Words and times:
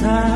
세 0.00 0.29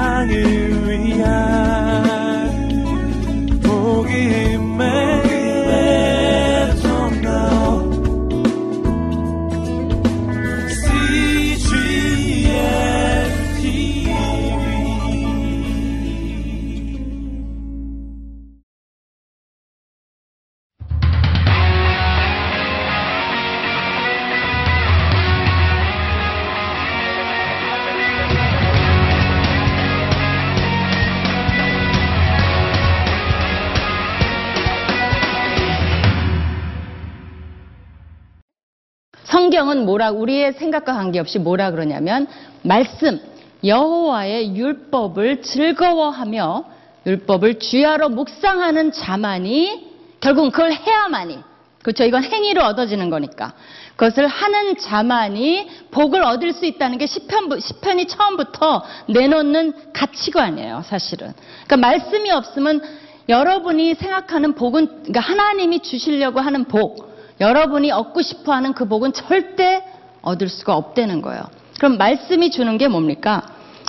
뭐라 40.04 40.10
우리의 40.10 40.52
생각과 40.54 40.94
관계없이 40.94 41.38
뭐라 41.38 41.70
그러냐면 41.70 42.26
말씀 42.62 43.20
여호와의 43.64 44.54
율법을 44.56 45.42
즐거워하며 45.42 46.64
율법을 47.06 47.58
주야로 47.58 48.10
묵상하는 48.10 48.92
자만이 48.92 49.92
결국 50.20 50.50
그걸 50.52 50.72
해야만이. 50.72 51.38
그렇죠? 51.82 52.04
이건 52.04 52.24
행위로 52.24 52.62
얻어지는 52.62 53.10
거니까. 53.10 53.52
그것을 53.96 54.26
하는 54.26 54.76
자만이 54.76 55.68
복을 55.90 56.22
얻을 56.22 56.52
수 56.52 56.64
있다는 56.64 56.98
게 56.98 57.06
시편 57.06 57.60
시편이 57.60 58.06
처음부터 58.06 58.82
내놓는 59.08 59.92
가치관이에요 59.92 60.82
사실은. 60.84 61.32
그러니까 61.66 61.76
말씀이 61.76 62.30
없으면 62.30 62.82
여러분이 63.28 63.94
생각하는 63.94 64.54
복은 64.54 64.86
그러니까 64.86 65.20
하나님이 65.20 65.80
주시려고 65.80 66.40
하는 66.40 66.64
복 66.64 67.14
여러분이 67.40 67.90
얻고 67.90 68.22
싶어 68.22 68.52
하는 68.52 68.74
그 68.74 68.86
복은 68.86 69.12
절대 69.12 69.82
얻을 70.24 70.48
수가 70.48 70.74
없다는 70.76 71.22
거예요. 71.22 71.42
그럼 71.78 71.98
말씀이 71.98 72.50
주는 72.50 72.76
게 72.78 72.88
뭡니까? 72.88 73.42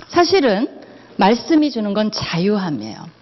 사실은 0.08 0.68
말씀이 1.16 1.70
주는 1.70 1.94
건 1.94 2.10
자유함이에요. 2.12 3.16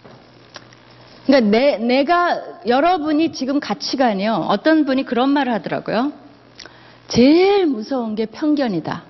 그러니까 1.27 1.51
내, 1.51 1.79
내가 1.79 2.41
여러분이 2.67 3.33
지금 3.33 3.61
가치관이요. 3.61 4.47
어떤 4.49 4.85
분이 4.85 5.05
그런 5.05 5.31
말을 5.31 5.53
하더라고요. 5.55 6.13
제일 7.09 7.67
무서운 7.67 8.15
게 8.15 8.27
편견이다. 8.27 9.05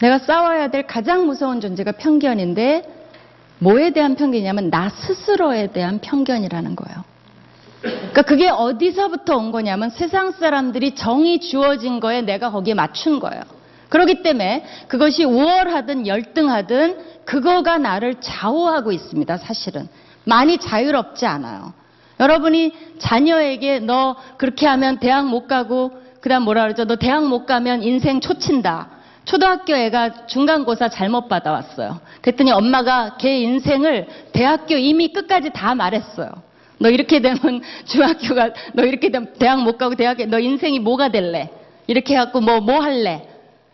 내가 0.00 0.18
싸워야 0.18 0.68
될 0.68 0.86
가장 0.86 1.26
무서운 1.26 1.60
존재가 1.60 1.92
편견인데 1.92 3.02
뭐에 3.60 3.90
대한 3.90 4.16
편견이냐면 4.16 4.70
나 4.70 4.90
스스로에 4.90 5.68
대한 5.68 6.00
편견이라는 6.00 6.76
거예요. 6.76 7.11
그러니까 7.82 8.22
그게 8.22 8.48
어디서부터 8.48 9.36
온 9.36 9.50
거냐면 9.50 9.90
세상 9.90 10.30
사람들이 10.32 10.94
정이 10.94 11.40
주어진 11.40 12.00
거에 12.00 12.22
내가 12.22 12.50
거기에 12.50 12.74
맞춘 12.74 13.18
거예요. 13.18 13.42
그렇기 13.88 14.22
때문에 14.22 14.64
그것이 14.88 15.24
우월하든 15.24 16.06
열등하든 16.06 16.98
그거가 17.24 17.78
나를 17.78 18.16
좌우하고 18.20 18.92
있습니다. 18.92 19.36
사실은 19.36 19.88
많이 20.24 20.58
자유롭지 20.58 21.26
않아요. 21.26 21.74
여러분이 22.20 22.72
자녀에게 22.98 23.80
너 23.80 24.16
그렇게 24.36 24.66
하면 24.66 24.98
대학 24.98 25.26
못 25.26 25.46
가고 25.48 25.90
그다음 26.20 26.44
뭐라 26.44 26.62
그러죠? 26.62 26.84
너 26.84 26.96
대학 26.96 27.26
못 27.26 27.46
가면 27.46 27.82
인생 27.82 28.20
초친다. 28.20 28.88
초등학교 29.24 29.74
애가 29.74 30.26
중간고사 30.26 30.88
잘못 30.88 31.28
받아왔어요. 31.28 32.00
그랬더니 32.22 32.52
엄마가 32.52 33.16
걔 33.18 33.40
인생을 33.40 34.06
대학교 34.32 34.76
이미 34.76 35.12
끝까지 35.12 35.50
다 35.50 35.74
말했어요. 35.74 36.30
너 36.82 36.90
이렇게 36.90 37.20
되면 37.20 37.62
중학교가 37.86 38.50
너 38.74 38.84
이렇게 38.84 39.10
되면 39.10 39.32
대학 39.38 39.62
못 39.62 39.78
가고 39.78 39.94
대학에 39.94 40.26
너 40.26 40.38
인생이 40.38 40.80
뭐가 40.80 41.08
될래? 41.10 41.48
이렇게 41.86 42.14
해갖고 42.14 42.40
뭐뭐 42.40 42.80
할래? 42.80 43.28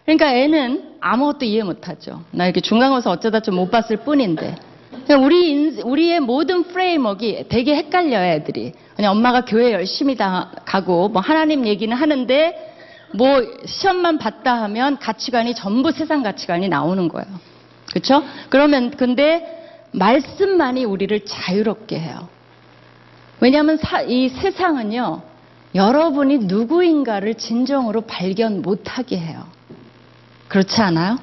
그러니까 0.04 0.32
애는 0.34 0.94
아무것도 1.00 1.44
이해 1.44 1.62
못하죠. 1.62 2.22
나 2.32 2.44
이렇게 2.44 2.60
중간고사 2.60 3.10
어쩌다 3.10 3.40
좀 3.40 3.56
못 3.56 3.70
봤을 3.70 3.98
뿐인데. 3.98 4.54
우리 5.18 5.50
인- 5.50 5.80
우리의 5.82 6.20
모든 6.20 6.64
프레임워크가 6.64 7.44
되게 7.48 7.74
헷갈려요 7.76 8.32
애들이. 8.34 8.72
그냥 8.96 9.12
엄마가 9.12 9.44
교회 9.44 9.72
열심히 9.72 10.16
다 10.16 10.50
가고 10.64 11.08
뭐 11.08 11.20
하나님 11.22 11.66
얘기는 11.66 11.94
하는데 11.96 12.74
뭐 13.14 13.40
시험만 13.64 14.18
봤다 14.18 14.62
하면 14.64 14.98
가치관이 14.98 15.54
전부 15.54 15.92
세상 15.92 16.22
가치관이 16.22 16.68
나오는 16.68 17.08
거예요. 17.08 17.26
그렇죠? 17.90 18.22
그러면 18.50 18.90
근데 18.90 19.46
말씀만이 19.92 20.84
우리를 20.84 21.24
자유롭게 21.24 21.98
해요. 21.98 22.28
왜냐하면 23.40 23.76
사- 23.78 24.02
이 24.02 24.28
세상은요, 24.28 25.22
여러분이 25.74 26.38
누구인가를 26.38 27.34
진정으로 27.34 28.02
발견 28.02 28.62
못하게 28.62 29.18
해요. 29.18 29.44
그렇지 30.48 30.80
않아요? 30.80 31.18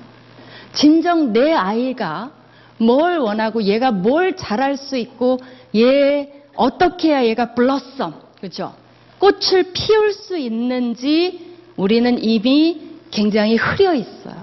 진정 0.73 1.33
내 1.33 1.51
아이가 1.53 2.31
뭘 2.77 3.17
원하고 3.17 3.63
얘가 3.63 3.91
뭘 3.91 4.35
잘할 4.35 4.77
수 4.77 4.97
있고 4.97 5.39
얘 5.75 6.31
어떻게 6.55 7.09
해야 7.09 7.25
얘가 7.25 7.53
블러썸, 7.53 8.13
그죠? 8.39 8.73
꽃을 9.19 9.71
피울 9.73 10.13
수 10.13 10.37
있는지 10.37 11.53
우리는 11.75 12.21
이미 12.23 12.81
굉장히 13.11 13.55
흐려 13.55 13.93
있어요. 13.93 14.35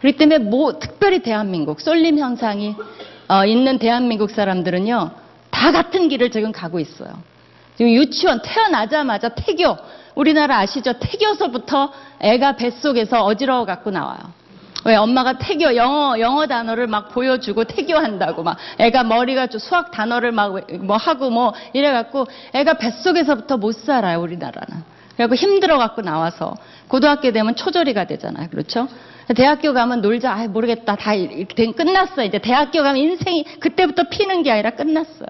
그렇기 0.00 0.16
때문에 0.16 0.38
뭐 0.38 0.78
특별히 0.78 1.20
대한민국 1.20 1.80
쏠림 1.80 2.18
현상이 2.18 2.74
어, 3.28 3.44
있는 3.44 3.78
대한민국 3.78 4.30
사람들은요 4.30 5.10
다 5.60 5.72
같은 5.72 6.08
길을 6.08 6.30
지금 6.30 6.52
가고 6.52 6.80
있어요. 6.80 7.10
지금 7.76 7.92
유치원 7.92 8.40
태어나자마자 8.40 9.28
태교 9.28 9.76
우리나라 10.14 10.56
아시죠? 10.60 10.94
태교서부터 10.94 11.92
애가 12.20 12.56
뱃속에서 12.56 13.22
어지러워 13.24 13.66
갖고 13.66 13.90
나와요. 13.90 14.18
왜 14.86 14.96
엄마가 14.96 15.34
태교 15.36 15.76
영어 15.76 16.18
영어 16.18 16.46
단어를 16.46 16.86
막 16.86 17.10
보여주고 17.10 17.64
태교한다고 17.64 18.42
막 18.42 18.56
애가 18.78 19.04
머리가 19.04 19.48
좀 19.48 19.58
수학 19.60 19.90
단어를 19.90 20.32
막 20.32 20.52
뭐 20.80 20.96
하고 20.96 21.28
뭐 21.28 21.52
이래 21.74 21.92
갖고 21.92 22.26
애가 22.54 22.74
뱃속에서부터 22.78 23.58
못 23.58 23.72
살아요 23.72 24.22
우리나라는. 24.22 24.82
그래갖고 25.14 25.34
힘들어 25.34 25.76
갖고 25.76 26.00
나와서 26.00 26.54
고등학교 26.88 27.30
되면 27.32 27.54
초절이가 27.54 28.04
되잖아요. 28.06 28.48
그렇죠? 28.48 28.88
대학교 29.36 29.74
가면 29.74 30.00
놀자. 30.00 30.32
아 30.32 30.46
모르겠다. 30.48 30.96
다 30.96 31.12
이렇게 31.12 31.54
된- 31.54 31.74
끝났어. 31.74 32.24
이제 32.24 32.38
대학교 32.38 32.82
가면 32.82 32.96
인생이 32.96 33.44
그때부터 33.60 34.04
피는 34.04 34.42
게 34.42 34.50
아니라 34.50 34.70
끝났어요. 34.70 35.28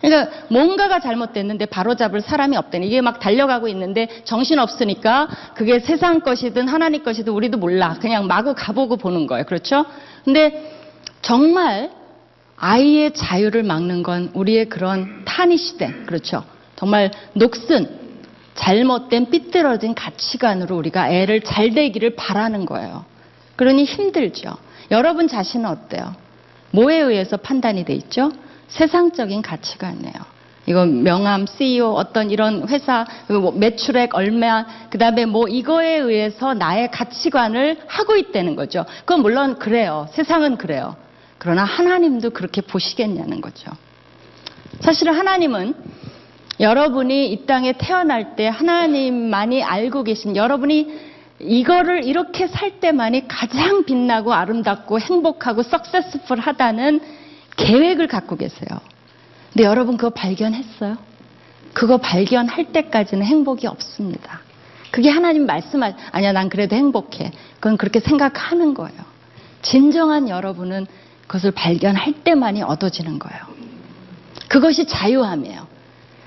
그러니까 0.00 0.30
뭔가가 0.48 1.00
잘못됐는데 1.00 1.66
바로잡을 1.66 2.20
사람이 2.20 2.56
없다니 2.56 2.86
이게 2.86 3.00
막 3.00 3.18
달려가고 3.18 3.68
있는데 3.68 4.08
정신 4.24 4.58
없으니까 4.58 5.28
그게 5.54 5.80
세상 5.80 6.20
것이든 6.20 6.68
하나님 6.68 7.02
것이든 7.02 7.32
우리도 7.32 7.58
몰라 7.58 7.96
그냥 8.00 8.26
마구 8.26 8.54
가보고 8.54 8.96
보는 8.96 9.26
거예요 9.26 9.44
그렇죠? 9.44 9.86
근데 10.24 10.72
정말 11.22 11.90
아이의 12.56 13.12
자유를 13.14 13.62
막는 13.62 14.02
건 14.02 14.30
우리의 14.34 14.68
그런 14.68 15.24
탄이 15.24 15.56
시대 15.56 15.92
그렇죠? 16.06 16.44
정말 16.76 17.10
녹슨 17.32 18.06
잘못된 18.54 19.30
삐뚤어진 19.30 19.94
가치관으로 19.94 20.76
우리가 20.76 21.10
애를 21.10 21.42
잘 21.42 21.72
되기를 21.72 22.16
바라는 22.16 22.66
거예요. 22.66 23.04
그러니 23.56 23.84
힘들죠. 23.84 24.56
여러분 24.90 25.28
자신은 25.28 25.68
어때요? 25.68 26.14
뭐에 26.70 26.98
의해서 26.98 27.36
판단이 27.36 27.84
돼 27.84 27.94
있죠? 27.94 28.32
세상적인 28.68 29.42
가치관이에요. 29.42 30.36
이거 30.66 30.84
명함, 30.84 31.46
CEO, 31.46 31.92
어떤 31.92 32.30
이런 32.30 32.68
회사, 32.68 33.06
뭐 33.28 33.52
매출액 33.52 34.16
얼마, 34.16 34.66
그 34.90 34.98
다음에 34.98 35.24
뭐 35.24 35.46
이거에 35.46 35.96
의해서 35.96 36.54
나의 36.54 36.90
가치관을 36.90 37.78
하고 37.86 38.16
있다는 38.16 38.56
거죠. 38.56 38.84
그건 39.00 39.22
물론 39.22 39.58
그래요. 39.58 40.08
세상은 40.10 40.56
그래요. 40.56 40.96
그러나 41.38 41.64
하나님도 41.64 42.30
그렇게 42.30 42.62
보시겠냐는 42.62 43.40
거죠. 43.40 43.70
사실은 44.80 45.14
하나님은 45.14 45.74
여러분이 46.58 47.32
이 47.32 47.46
땅에 47.46 47.74
태어날 47.74 48.34
때 48.34 48.48
하나님만이 48.48 49.62
알고 49.62 50.02
계신 50.02 50.34
여러분이 50.34 51.16
이거를 51.38 52.04
이렇게 52.04 52.48
살 52.48 52.80
때만이 52.80 53.28
가장 53.28 53.84
빛나고 53.84 54.32
아름답고 54.32 54.98
행복하고 54.98 55.62
석세스풀 55.62 56.40
하다는 56.40 57.00
계획을 57.56 58.06
갖고 58.08 58.36
계세요. 58.36 58.80
근데 59.52 59.64
여러분 59.64 59.96
그거 59.96 60.10
발견했어요? 60.10 60.96
그거 61.72 61.98
발견할 61.98 62.72
때까지는 62.72 63.24
행복이 63.24 63.66
없습니다. 63.66 64.40
그게 64.90 65.10
하나님 65.10 65.46
말씀하, 65.46 65.92
아니야, 66.12 66.32
난 66.32 66.48
그래도 66.48 66.76
행복해. 66.76 67.32
그건 67.56 67.76
그렇게 67.76 68.00
생각하는 68.00 68.74
거예요. 68.74 68.98
진정한 69.62 70.28
여러분은 70.28 70.86
그것을 71.26 71.50
발견할 71.50 72.24
때만이 72.24 72.62
얻어지는 72.62 73.18
거예요. 73.18 73.40
그것이 74.48 74.86
자유함이에요. 74.86 75.66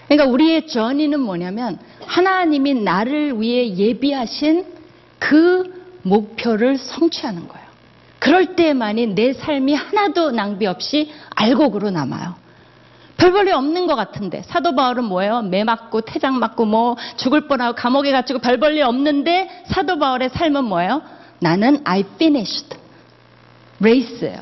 그러니까 0.08 0.32
우리의 0.32 0.68
전의는 0.68 1.20
뭐냐면 1.20 1.80
하나님이 2.06 2.74
나를 2.76 3.40
위해 3.40 3.76
예비하신 3.76 4.66
그 5.20 5.74
목표를 6.02 6.78
성취하는 6.78 7.48
거예요. 7.48 7.59
그럴 8.20 8.56
때만이 8.56 9.08
내 9.16 9.34
삶이 9.34 9.74
하나도 9.74 10.32
낭비 10.32 10.66
없이 10.66 11.12
알곡으로 11.36 11.90
남아요. 11.90 12.36
별 13.18 13.34
볼일 13.34 13.54
없는 13.54 13.86
것 13.88 13.96
같은데 13.96 14.44
사도 14.44 14.76
바울은 14.76 15.04
뭐예요? 15.06 15.42
매 15.42 15.64
맞고 15.64 16.02
태장 16.02 16.40
맞고 16.40 16.66
뭐 16.66 16.96
죽을 17.18 17.48
뻔하고 17.48 17.76
감옥에 17.76 18.12
갇히고 18.12 18.40
별 18.40 18.60
볼일 18.60 18.84
없는데 18.84 19.64
사도 19.66 20.00
바울의 20.00 20.30
삶은 20.30 20.64
뭐예요? 20.66 21.02
나는 21.40 21.82
I 21.84 22.06
finished 22.16 22.78
레이스예요. 23.80 24.40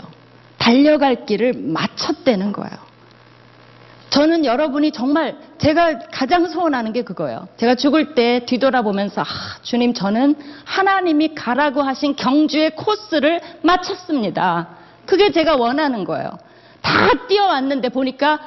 달려갈 0.58 1.26
길을 1.26 1.54
마쳤다는 1.56 2.52
거예요. 2.52 2.87
저는 4.10 4.46
여러분이 4.46 4.92
정말 4.92 5.36
제가 5.58 6.00
가장 6.12 6.48
소원하는 6.48 6.94
게 6.94 7.04
그거예요. 7.04 7.48
제가 7.58 7.76
죽을 7.76 8.16
때 8.16 8.46
뒤돌아보면서 8.46 9.22
아, 9.22 9.26
주님 9.64 9.94
저는 9.94 10.36
하나님이 10.64 11.36
가라고 11.36 11.82
하신 11.82 12.16
경주의 12.16 12.72
코스를 12.76 13.42
마쳤습니다. 13.64 14.70
그게 15.06 15.32
제가 15.32 15.56
원하는 15.56 16.04
거예요. 16.06 16.32
다 16.82 17.28
뛰어왔는데 17.28 17.90
보니까 17.90 18.40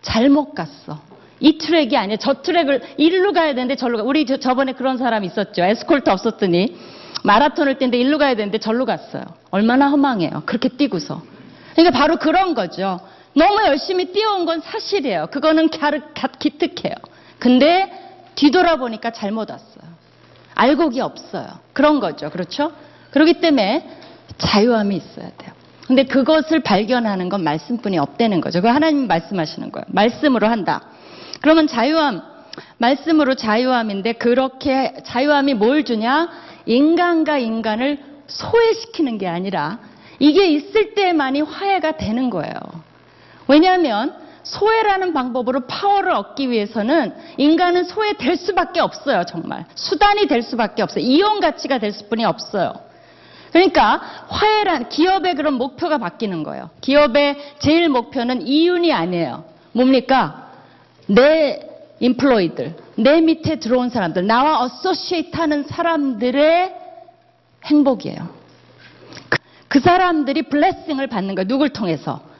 잘못 0.00 0.54
갔어. 0.54 1.00
이 1.40 1.58
트랙이 1.58 1.96
아니야. 1.96 2.16
저 2.18 2.40
트랙을 2.40 2.82
일로 2.96 3.32
가야 3.32 3.54
되는데 3.54 3.76
절로 3.76 3.98
가. 3.98 4.04
우리 4.04 4.24
저, 4.24 4.38
저번에 4.38 4.72
그런 4.72 4.96
사람 4.96 5.24
있었죠. 5.24 5.62
에스콜트 5.62 6.08
없었더니 6.08 6.76
마라톤을 7.24 7.78
뛰는데 7.78 7.98
일로 7.98 8.18
가야 8.18 8.34
되는데 8.34 8.58
절로 8.58 8.86
갔어요. 8.86 9.24
얼마나 9.50 9.88
허망해요. 9.88 10.44
그렇게 10.46 10.68
뛰고서. 10.68 11.22
그러니까 11.74 11.98
바로 11.98 12.16
그런 12.16 12.54
거죠. 12.54 13.00
너무 13.34 13.62
열심히 13.66 14.12
뛰어온 14.12 14.44
건 14.44 14.60
사실이에요. 14.60 15.28
그거는 15.30 15.70
기특해요. 16.38 16.94
근데 17.38 17.90
뒤돌아보니까 18.34 19.10
잘못 19.10 19.50
왔어요. 19.50 19.92
알곡이 20.54 21.00
없어요. 21.00 21.46
그런 21.72 22.00
거죠. 22.00 22.30
그렇죠? 22.30 22.72
그렇기 23.10 23.34
때문에 23.34 23.88
자유함이 24.38 24.96
있어야 24.96 25.30
돼요. 25.38 25.52
근데 25.86 26.04
그것을 26.04 26.60
발견하는 26.60 27.28
건 27.28 27.42
말씀뿐이 27.42 27.98
없다는 27.98 28.40
거죠. 28.40 28.62
그 28.62 28.68
하나님 28.68 29.06
말씀하시는 29.06 29.72
거예요. 29.72 29.84
말씀으로 29.88 30.46
한다. 30.46 30.82
그러면 31.40 31.66
자유함, 31.66 32.22
말씀으로 32.78 33.34
자유함인데 33.34 34.14
그렇게 34.14 34.94
자유함이 35.04 35.54
뭘 35.54 35.84
주냐? 35.84 36.30
인간과 36.66 37.38
인간을 37.38 37.98
소외시키는 38.26 39.18
게 39.18 39.26
아니라 39.26 39.80
이게 40.18 40.46
있을 40.46 40.94
때만이 40.94 41.40
화해가 41.42 41.96
되는 41.96 42.30
거예요. 42.30 42.54
왜냐하면 43.48 44.16
소외라는 44.42 45.12
방법으로 45.12 45.66
파워를 45.66 46.12
얻기 46.12 46.50
위해서는 46.50 47.14
인간은 47.36 47.84
소외될 47.84 48.36
수밖에 48.36 48.80
없어요, 48.80 49.24
정말. 49.24 49.66
수단이 49.74 50.26
될 50.26 50.42
수밖에 50.42 50.82
없어요. 50.82 51.04
이용 51.04 51.40
가치가 51.40 51.78
될 51.78 51.92
수뿐이 51.92 52.24
없어요. 52.24 52.72
그러니까 53.52 54.00
화해란 54.28 54.88
기업의 54.88 55.34
그런 55.34 55.54
목표가 55.54 55.98
바뀌는 55.98 56.42
거예요. 56.42 56.70
기업의 56.80 57.56
제일 57.58 57.88
목표는 57.88 58.46
이윤이 58.46 58.92
아니에요. 58.92 59.44
뭡니까? 59.72 60.50
내 61.06 61.68
employee들, 62.00 62.74
내 62.96 63.20
밑에 63.20 63.56
들어온 63.56 63.90
사람들, 63.90 64.26
나와 64.26 64.62
associate 64.64 65.36
하는 65.36 65.64
사람들의 65.64 66.74
행복이에요. 67.66 68.28
그, 69.28 69.38
그 69.68 69.80
사람들이 69.80 70.42
blessing을 70.42 71.06
받는 71.06 71.34
거예요. 71.34 71.46
누굴 71.46 71.68
통해서? 71.68 72.31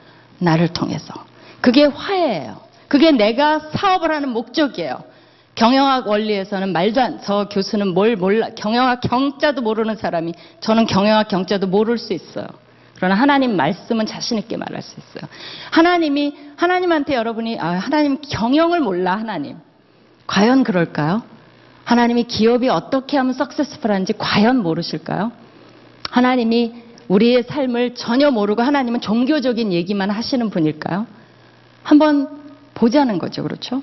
나를 0.43 0.69
통해서. 0.69 1.15
그게 1.61 1.85
화해예요. 1.85 2.61
그게 2.89 3.11
내가 3.11 3.61
사업을 3.61 4.11
하는 4.11 4.31
목적이에요. 4.31 5.05
경영학 5.55 6.09
원리에서는 6.09 6.73
말도 6.73 7.01
안, 7.01 7.21
저 7.23 7.49
교수는 7.51 7.95
뭘 7.95 8.17
몰라, 8.17 8.49
경영학 8.57 9.01
경자도 9.03 9.63
모르는 9.63 9.97
사람이 9.97 10.35
저는 10.61 10.87
경영학 10.87 11.29
경자도 11.29 11.67
모를 11.67 11.99
수 11.99 12.13
있어요. 12.13 12.47
그러나 12.97 13.15
하나님 13.15 13.57
말씀은 13.57 14.07
자신있게 14.07 14.57
말할 14.57 14.81
수 14.81 14.99
있어요. 14.99 15.29
하나님이, 15.71 16.35
하나님한테 16.57 17.15
여러분이, 17.15 17.59
아, 17.59 17.67
하나님 17.73 18.19
경영을 18.21 18.81
몰라, 18.81 19.17
하나님. 19.17 19.57
과연 20.27 20.65
그럴까요? 20.65 21.23
하나님이 21.85 22.25
기업이 22.25 22.69
어떻게 22.69 23.17
하면 23.17 23.33
석세스풀한지 23.35 24.15
과연 24.19 24.63
모르실까요? 24.63 25.33
하나님이 26.11 26.82
우리의 27.09 27.45
삶을 27.45 27.95
전혀 27.95 28.31
모르고 28.31 28.63
하나님은 28.63 29.01
종교적인 29.01 29.73
얘기만 29.73 30.11
하시는 30.11 30.51
분일까요? 30.51 31.07
한번 31.83 32.29
보자는 32.75 33.19
거죠. 33.19 33.43
그렇죠? 33.43 33.83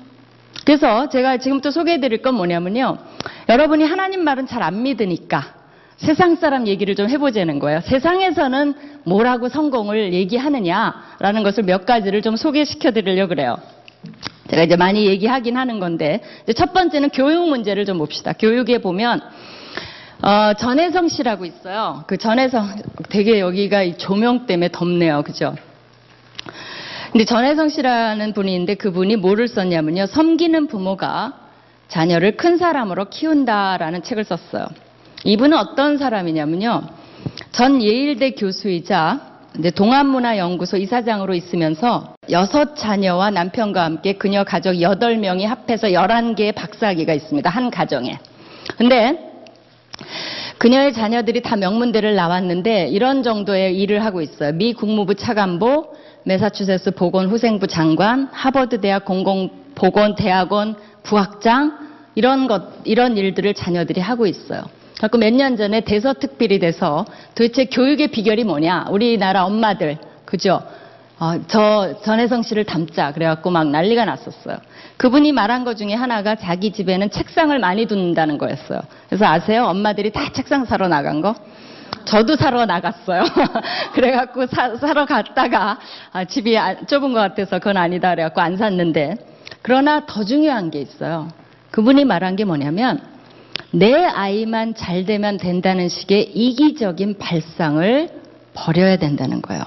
그래서 0.64 1.08
제가 1.08 1.38
지금부터 1.38 1.70
소개해 1.70 2.00
드릴 2.00 2.22
건 2.22 2.34
뭐냐면요. 2.34 2.98
여러분이 3.48 3.84
하나님 3.84 4.24
말은 4.24 4.46
잘 4.46 4.62
안 4.62 4.82
믿으니까 4.82 5.54
세상 5.96 6.36
사람 6.36 6.66
얘기를 6.66 6.94
좀 6.94 7.08
해보자는 7.08 7.58
거예요. 7.58 7.80
세상에서는 7.82 8.74
뭐라고 9.04 9.48
성공을 9.48 10.12
얘기하느냐라는 10.14 11.42
것을 11.42 11.64
몇 11.64 11.84
가지를 11.84 12.22
좀 12.22 12.36
소개시켜 12.36 12.90
드리려고 12.90 13.28
그래요. 13.30 13.58
제가 14.48 14.62
이제 14.62 14.76
많이 14.76 15.06
얘기하긴 15.06 15.56
하는 15.56 15.78
건데 15.78 16.22
첫 16.56 16.72
번째는 16.72 17.10
교육 17.10 17.48
문제를 17.48 17.84
좀 17.84 17.98
봅시다. 17.98 18.32
교육에 18.32 18.78
보면 18.78 19.20
어, 20.22 20.52
전혜성 20.52 21.08
씨라고 21.08 21.46
있어요. 21.46 22.04
그 22.06 22.18
전혜성 22.18 22.82
되게 23.08 23.40
여기가 23.40 23.82
이 23.82 23.96
조명 23.96 24.46
때문에 24.46 24.68
덥네요. 24.70 25.22
그죠? 25.22 25.54
근데 27.10 27.24
전혜성 27.24 27.70
씨라는 27.70 28.34
있는데 28.36 28.74
그분이 28.74 29.16
뭐를 29.16 29.48
썼냐면요. 29.48 30.06
섬기는 30.06 30.66
부모가 30.66 31.38
자녀를 31.88 32.36
큰 32.36 32.58
사람으로 32.58 33.06
키운다라는 33.06 34.02
책을 34.02 34.24
썼어요. 34.24 34.66
이분은 35.24 35.56
어떤 35.56 35.96
사람이냐면요. 35.96 36.82
전 37.52 37.82
예일대 37.82 38.32
교수이자 38.32 39.28
동안문화연구소 39.74 40.76
이사장으로 40.76 41.34
있으면서 41.34 42.14
여섯 42.30 42.76
자녀와 42.76 43.30
남편과 43.30 43.82
함께 43.82 44.12
그녀 44.12 44.44
가족 44.44 44.80
여덟 44.80 45.16
명이 45.16 45.46
합해서 45.46 45.88
11개의 45.88 46.54
박사학위가 46.54 47.12
있습니다. 47.14 47.50
한 47.50 47.70
가정에. 47.70 48.18
근데 48.76 49.29
그녀의 50.58 50.92
자녀들이 50.92 51.42
다 51.42 51.56
명문대를 51.56 52.14
나왔는데 52.14 52.88
이런 52.88 53.22
정도의 53.22 53.78
일을 53.78 54.04
하고 54.04 54.20
있어요. 54.20 54.52
미 54.52 54.74
국무부 54.74 55.14
차관보, 55.14 55.94
매사추세츠 56.24 56.92
보건후생부 56.92 57.66
장관, 57.66 58.28
하버드 58.32 58.80
대학 58.80 59.04
공공보건대학원 59.04 60.76
부학장 61.02 61.78
이런 62.14 62.46
것 62.46 62.62
이런 62.84 63.16
일들을 63.16 63.54
자녀들이 63.54 64.00
하고 64.00 64.26
있어요. 64.26 64.62
그래서 64.98 65.16
몇년 65.16 65.56
전에 65.56 65.80
대서특필이 65.80 66.58
돼서 66.58 67.06
도대체 67.34 67.64
교육의 67.64 68.08
비결이 68.08 68.44
뭐냐? 68.44 68.88
우리나라 68.90 69.46
엄마들 69.46 69.96
그죠? 70.26 70.60
어, 71.18 71.40
저 71.48 72.00
전혜성 72.02 72.42
씨를 72.42 72.64
닮자 72.64 73.12
그래갖고 73.12 73.50
막 73.50 73.68
난리가 73.68 74.04
났었어요. 74.04 74.58
그분이 75.00 75.32
말한 75.32 75.64
것 75.64 75.78
중에 75.78 75.94
하나가 75.94 76.34
자기 76.34 76.72
집에는 76.72 77.08
책상을 77.08 77.58
많이 77.58 77.86
둔다는 77.86 78.36
거였어요. 78.36 78.82
그래서 79.08 79.24
아세요? 79.24 79.64
엄마들이 79.64 80.12
다 80.12 80.30
책상 80.30 80.66
사러 80.66 80.88
나간 80.88 81.22
거? 81.22 81.34
저도 82.04 82.36
사러 82.36 82.66
나갔어요. 82.66 83.24
그래갖고 83.94 84.44
사, 84.48 84.76
사러 84.76 85.06
갔다가 85.06 85.78
아, 86.12 86.26
집이 86.26 86.58
아- 86.58 86.84
좁은 86.84 87.14
것 87.14 87.20
같아서 87.20 87.58
그건 87.58 87.78
아니다 87.78 88.10
그래갖고 88.10 88.42
안 88.42 88.58
샀는데 88.58 89.16
그러나 89.62 90.04
더 90.04 90.22
중요한 90.22 90.70
게 90.70 90.82
있어요. 90.82 91.28
그분이 91.70 92.04
말한 92.04 92.36
게 92.36 92.44
뭐냐면 92.44 93.00
내 93.70 94.04
아이만 94.04 94.74
잘 94.74 95.06
되면 95.06 95.38
된다는 95.38 95.88
식의 95.88 96.32
이기적인 96.34 97.16
발상을 97.16 98.10
버려야 98.52 98.98
된다는 98.98 99.40
거예요. 99.40 99.62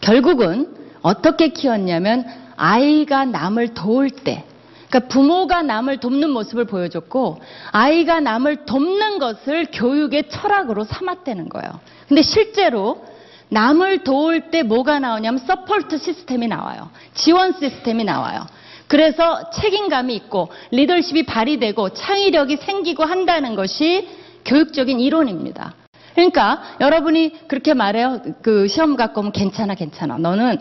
결국은 0.00 0.76
어떻게 1.02 1.48
키웠냐면 1.48 2.24
아이가 2.56 3.24
남을 3.24 3.74
도울 3.74 4.10
때 4.10 4.44
그러니까 4.88 5.08
부모가 5.08 5.62
남을 5.62 5.98
돕는 5.98 6.30
모습을 6.30 6.64
보여줬고 6.64 7.40
아이가 7.72 8.20
남을 8.20 8.66
돕는 8.66 9.18
것을 9.18 9.66
교육의 9.72 10.28
철학으로 10.30 10.84
삼았다는 10.84 11.48
거예요. 11.48 11.80
근데 12.08 12.22
실제로 12.22 13.04
남을 13.48 14.04
도울 14.04 14.50
때 14.50 14.62
뭐가 14.62 14.98
나오냐면 14.98 15.38
support 15.38 15.98
system이 15.98 16.48
나와요. 16.48 16.90
지원 17.14 17.52
시스템이 17.52 18.04
나와요. 18.04 18.46
그래서 18.88 19.50
책임감이 19.50 20.14
있고 20.14 20.48
리더십이 20.70 21.26
발휘되고 21.26 21.90
창의력이 21.90 22.58
생기고 22.58 23.04
한다는 23.04 23.54
것이 23.56 24.08
교육적인 24.44 25.00
이론입니다. 25.00 25.74
그러니까 26.14 26.62
여러분이 26.80 27.48
그렇게 27.48 27.74
말해요. 27.74 28.20
그 28.42 28.68
시험 28.68 28.96
갖고 28.96 29.20
오면 29.20 29.32
괜찮아, 29.32 29.74
괜찮아. 29.74 30.18
너는 30.18 30.58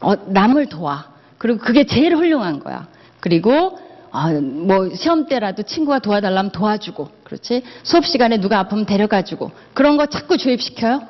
어, 0.00 0.14
남을 0.28 0.66
도와. 0.66 1.08
그리고 1.38 1.58
그게 1.58 1.84
제일 1.84 2.16
훌륭한 2.16 2.60
거야. 2.60 2.86
그리고 3.24 3.78
아, 4.12 4.30
뭐 4.32 4.94
시험 4.94 5.26
때라도 5.26 5.62
친구가 5.62 6.00
도와달라면 6.00 6.52
도와주고, 6.52 7.08
그렇지? 7.24 7.62
수업 7.82 8.04
시간에 8.04 8.36
누가 8.38 8.58
아프면 8.58 8.84
데려가주고 8.84 9.50
그런 9.72 9.96
거 9.96 10.04
자꾸 10.04 10.36
주입시켜요? 10.36 11.02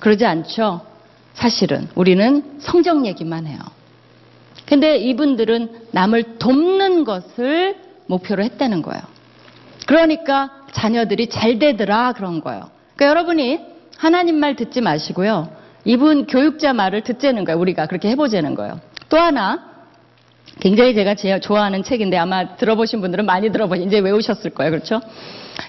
그러지 0.00 0.26
않죠. 0.26 0.80
사실은 1.34 1.88
우리는 1.94 2.58
성적 2.58 3.06
얘기만 3.06 3.46
해요. 3.46 3.60
근데 4.66 4.98
이분들은 4.98 5.86
남을 5.92 6.38
돕는 6.38 7.04
것을 7.04 7.76
목표로 8.06 8.42
했다는 8.42 8.82
거예요. 8.82 9.00
그러니까 9.86 10.50
자녀들이 10.72 11.28
잘 11.28 11.60
되더라 11.60 12.14
그런 12.14 12.40
거예요. 12.40 12.68
그러니까 12.96 13.06
여러분이 13.10 13.60
하나님 13.96 14.34
말 14.40 14.56
듣지 14.56 14.80
마시고요. 14.80 15.48
이분 15.84 16.26
교육자 16.26 16.72
말을 16.72 17.02
듣자는 17.02 17.44
거예요. 17.44 17.60
우리가 17.60 17.86
그렇게 17.86 18.08
해보자는 18.08 18.56
거예요. 18.56 18.80
또 19.08 19.18
하나 19.18 19.69
굉장히 20.60 20.94
제가 20.94 21.14
제 21.14 21.40
좋아하는 21.40 21.82
책인데 21.82 22.16
아마 22.16 22.56
들어보신 22.56 23.00
분들은 23.00 23.24
많이 23.26 23.50
들어보신 23.50 23.86
이제 23.86 23.98
외우셨을 23.98 24.50
거예요. 24.50 24.70
그렇죠? 24.70 25.00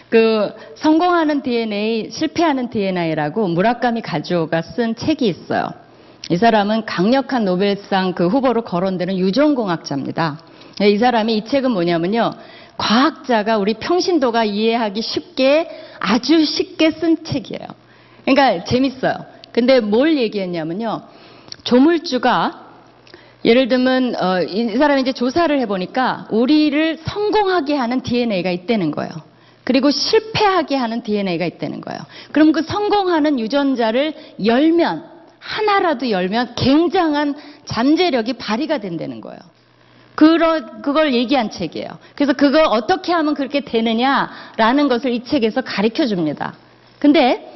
그 0.09 0.51
성공하는 0.75 1.41
DNA, 1.41 2.09
실패하는 2.11 2.69
DNA라고 2.69 3.47
무라카미 3.47 4.01
가주오가 4.01 4.61
쓴 4.61 4.95
책이 4.95 5.27
있어요. 5.27 5.69
이 6.29 6.37
사람은 6.37 6.85
강력한 6.85 7.45
노벨상 7.45 8.13
그 8.13 8.27
후보로 8.27 8.63
거론되는 8.63 9.17
유전공학자입니다. 9.17 10.39
이 10.81 10.97
사람이 10.97 11.37
이 11.37 11.45
책은 11.45 11.71
뭐냐면요. 11.71 12.31
과학자가 12.77 13.57
우리 13.57 13.75
평신도가 13.75 14.43
이해하기 14.43 15.01
쉽게 15.01 15.69
아주 15.99 16.43
쉽게 16.43 16.91
쓴 16.91 17.23
책이에요. 17.23 17.67
그러니까 18.25 18.63
재밌어요. 18.65 19.13
근데 19.51 19.79
뭘 19.79 20.17
얘기했냐면요. 20.17 21.01
조물주가 21.63 22.70
예를 23.43 23.67
들면 23.67 24.15
어, 24.15 24.41
이 24.41 24.77
사람이 24.77 25.01
이제 25.01 25.13
조사를 25.13 25.57
해보니까 25.61 26.27
우리를 26.29 26.99
성공하게 27.05 27.75
하는 27.75 28.01
DNA가 28.01 28.51
있다는 28.51 28.91
거예요. 28.91 29.11
그리고 29.63 29.89
실패하게 29.91 30.75
하는 30.75 31.01
DNA가 31.01 31.45
있다는 31.45 31.81
거예요. 31.81 32.01
그럼 32.31 32.51
그 32.51 32.61
성공하는 32.61 33.39
유전자를 33.39 34.13
열면 34.43 35.05
하나라도 35.39 36.09
열면 36.09 36.55
굉장한 36.55 37.35
잠재력이 37.65 38.33
발휘가 38.33 38.77
된다는 38.77 39.21
거예요. 39.21 39.39
그러, 40.13 40.81
그걸 40.81 41.13
얘기한 41.13 41.49
책이에요. 41.49 41.87
그래서 42.15 42.33
그걸 42.33 42.65
어떻게 42.65 43.11
하면 43.11 43.33
그렇게 43.33 43.61
되느냐라는 43.61 44.87
것을 44.87 45.11
이 45.11 45.23
책에서 45.23 45.61
가르쳐 45.61 46.05
줍니다. 46.05 46.53
근데 46.99 47.47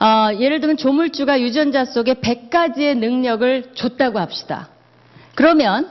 어, 0.00 0.34
예를 0.40 0.60
들면 0.60 0.76
조물주가 0.76 1.40
유전자 1.40 1.84
속에 1.84 2.14
100가지의 2.14 2.96
능력을 2.96 3.72
줬다고 3.74 4.18
합시다. 4.18 4.68
그러면 5.34 5.90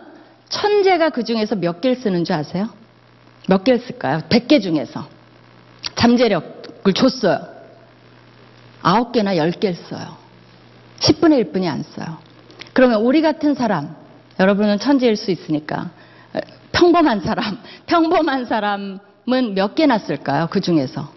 천재가 0.50 1.10
그 1.10 1.24
중에서 1.24 1.56
몇 1.56 1.82
개를 1.82 1.96
쓰는 1.96 2.24
줄 2.24 2.36
아세요? 2.36 2.70
몇 3.48 3.64
개를 3.64 3.80
쓸까요? 3.80 4.22
100개 4.30 4.62
중에서. 4.62 5.08
잠재력을 5.96 6.94
줬어요. 6.94 7.48
9개나 8.82 9.36
10개를 9.38 9.76
써요. 9.90 10.18
10분의 11.00 11.52
1분이 11.52 11.68
안 11.68 11.84
써요. 11.84 12.18
그러면 12.74 13.02
우리 13.02 13.22
같은 13.22 13.56
사람, 13.56 13.96
여러분은 14.40 14.80
천재일 14.80 15.18
수 15.18 15.32
있으니까 15.32 15.90
평범한 16.72 17.22
사람, 17.22 17.60
평범한 17.88 18.46
사람은 18.46 19.00
몇 19.56 19.76
개나 19.76 19.98
쓸까요? 20.00 20.48
그 20.50 20.62
중에서 20.62 21.12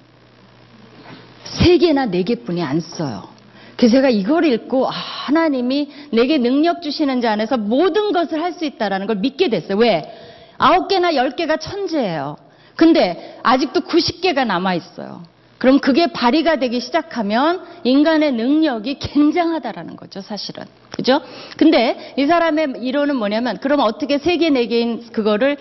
세 1.44 1.78
개나 1.78 2.06
네 2.06 2.22
개뿐이 2.22 2.62
안 2.62 2.80
써요. 2.80 3.31
그래서 3.76 3.96
제가 3.96 4.10
이걸 4.10 4.44
읽고 4.44 4.88
아, 4.88 4.92
하나님이 4.92 5.90
내게 6.10 6.38
능력 6.38 6.82
주시는 6.82 7.20
자 7.20 7.32
안에서 7.32 7.56
모든 7.56 8.12
것을 8.12 8.42
할 8.42 8.52
수 8.52 8.64
있다라는 8.64 9.06
걸 9.06 9.16
믿게 9.16 9.48
됐어요. 9.48 9.78
왜? 9.78 10.12
아홉 10.58 10.88
개나 10.88 11.14
열 11.14 11.30
개가 11.30 11.56
천재예요. 11.56 12.36
근데 12.76 13.38
아직도 13.42 13.80
90개가 13.80 14.46
남아 14.46 14.74
있어요. 14.74 15.22
그럼 15.58 15.78
그게 15.78 16.08
발휘가 16.08 16.56
되기 16.56 16.80
시작하면 16.80 17.62
인간의 17.84 18.32
능력이 18.32 18.98
굉장하다라는 18.98 19.96
거죠, 19.96 20.20
사실은. 20.20 20.64
그죠? 20.90 21.20
근데 21.56 22.14
이 22.16 22.26
사람의 22.26 22.74
이론은 22.80 23.14
뭐냐면, 23.16 23.58
그럼 23.58 23.80
어떻게 23.80 24.18
세 24.18 24.36
개, 24.38 24.50
네 24.50 24.66
개인 24.66 25.10
그거를 25.12 25.56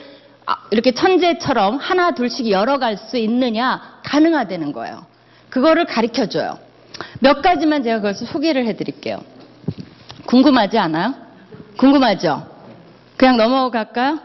아, 0.48 0.56
이렇게 0.72 0.92
천재처럼 0.92 1.78
하나, 1.78 2.12
둘씩 2.16 2.50
열어갈 2.50 2.98
수 2.98 3.18
있느냐? 3.18 4.00
가능하다는 4.04 4.74
거예요. 4.74 5.06
그거를 5.50 5.86
가르쳐 5.86 6.26
줘요. 6.26 6.58
몇 7.20 7.42
가지만 7.42 7.84
제가 7.84 7.98
그것을 7.98 8.28
소개를 8.28 8.66
해 8.66 8.76
드릴게요. 8.76 9.20
궁금하지 10.26 10.78
않아요? 10.78 11.14
궁금하죠? 11.78 12.48
그냥 13.18 13.38
넘어갈까요? 13.38 14.20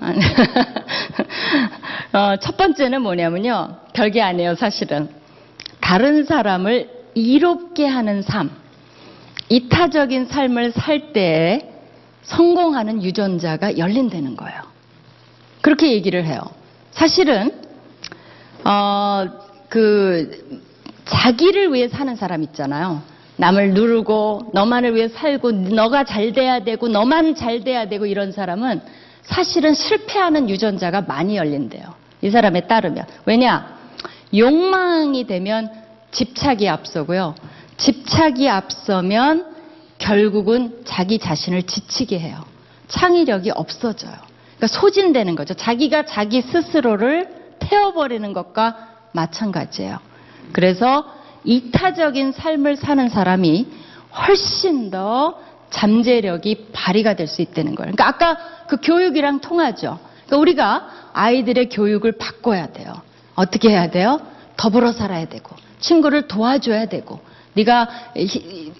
어, 2.12 2.36
첫 2.40 2.56
번째는 2.56 3.02
뭐냐면요. 3.02 3.76
별게 3.92 4.22
아니에요, 4.22 4.54
사실은. 4.54 5.08
다른 5.80 6.24
사람을 6.24 6.90
이롭게 7.14 7.86
하는 7.86 8.22
삶. 8.22 8.50
이타적인 9.48 10.26
삶을 10.26 10.72
살때 10.72 11.70
성공하는 12.22 13.02
유전자가 13.02 13.78
열린다는 13.78 14.36
거예요. 14.36 14.62
그렇게 15.60 15.92
얘기를 15.92 16.24
해요. 16.24 16.40
사실은, 16.92 17.50
어, 18.64 19.26
그, 19.68 20.62
자기를 21.04 21.72
위해 21.72 21.88
사는 21.88 22.14
사람 22.16 22.42
있잖아요. 22.42 23.02
남을 23.36 23.74
누르고, 23.74 24.50
너만을 24.52 24.94
위해 24.94 25.08
살고, 25.08 25.50
너가 25.50 26.04
잘 26.04 26.32
돼야 26.32 26.60
되고, 26.60 26.88
너만 26.88 27.34
잘 27.34 27.64
돼야 27.64 27.88
되고, 27.88 28.06
이런 28.06 28.32
사람은 28.32 28.80
사실은 29.22 29.74
실패하는 29.74 30.48
유전자가 30.48 31.00
많이 31.02 31.36
열린대요. 31.36 31.94
이 32.22 32.30
사람에 32.30 32.66
따르면. 32.66 33.06
왜냐? 33.26 33.76
욕망이 34.36 35.26
되면 35.26 35.70
집착이 36.12 36.68
앞서고요. 36.68 37.34
집착이 37.76 38.48
앞서면 38.48 39.54
결국은 39.98 40.82
자기 40.84 41.18
자신을 41.18 41.64
지치게 41.64 42.18
해요. 42.18 42.44
창의력이 42.88 43.50
없어져요. 43.50 44.14
그러니까 44.56 44.66
소진되는 44.68 45.34
거죠. 45.34 45.54
자기가 45.54 46.04
자기 46.04 46.42
스스로를 46.42 47.28
태워버리는 47.58 48.32
것과 48.32 48.88
마찬가지예요. 49.12 49.98
그래서 50.52 51.04
이타적인 51.44 52.32
삶을 52.32 52.76
사는 52.76 53.08
사람이 53.08 53.66
훨씬 54.26 54.90
더 54.90 55.38
잠재력이 55.70 56.68
발휘가 56.72 57.14
될 57.14 57.26
수 57.26 57.42
있다는 57.42 57.74
거예요. 57.74 57.92
그러니까 57.92 58.08
아까 58.08 58.38
그 58.68 58.76
교육이랑 58.80 59.40
통하죠. 59.40 59.98
그러니까 60.26 60.36
우리가 60.38 60.88
아이들의 61.12 61.68
교육을 61.68 62.12
바꿔야 62.12 62.68
돼요. 62.68 63.02
어떻게 63.34 63.70
해야 63.70 63.90
돼요? 63.90 64.20
더불어 64.56 64.92
살아야 64.92 65.26
되고 65.26 65.54
친구를 65.80 66.28
도와줘야 66.28 66.86
되고 66.86 67.20
네가 67.54 67.88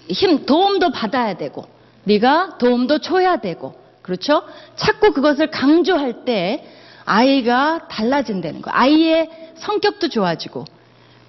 힘 0.09 0.45
도움도 0.45 0.91
받아야 0.91 1.35
되고 1.35 1.65
네가 2.05 2.57
도움도 2.57 2.99
줘야 2.99 3.37
되고 3.37 3.75
그렇죠? 4.01 4.43
자꾸 4.75 5.11
그것을 5.13 5.51
강조할 5.51 6.25
때 6.25 6.65
아이가 7.03 7.87
달라진다는 7.89 8.61
거예요. 8.61 8.75
아이의 8.75 9.29
성격도 9.57 10.07
좋아지고 10.09 10.65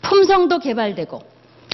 품성도 0.09 0.59
개발되고 0.61 1.21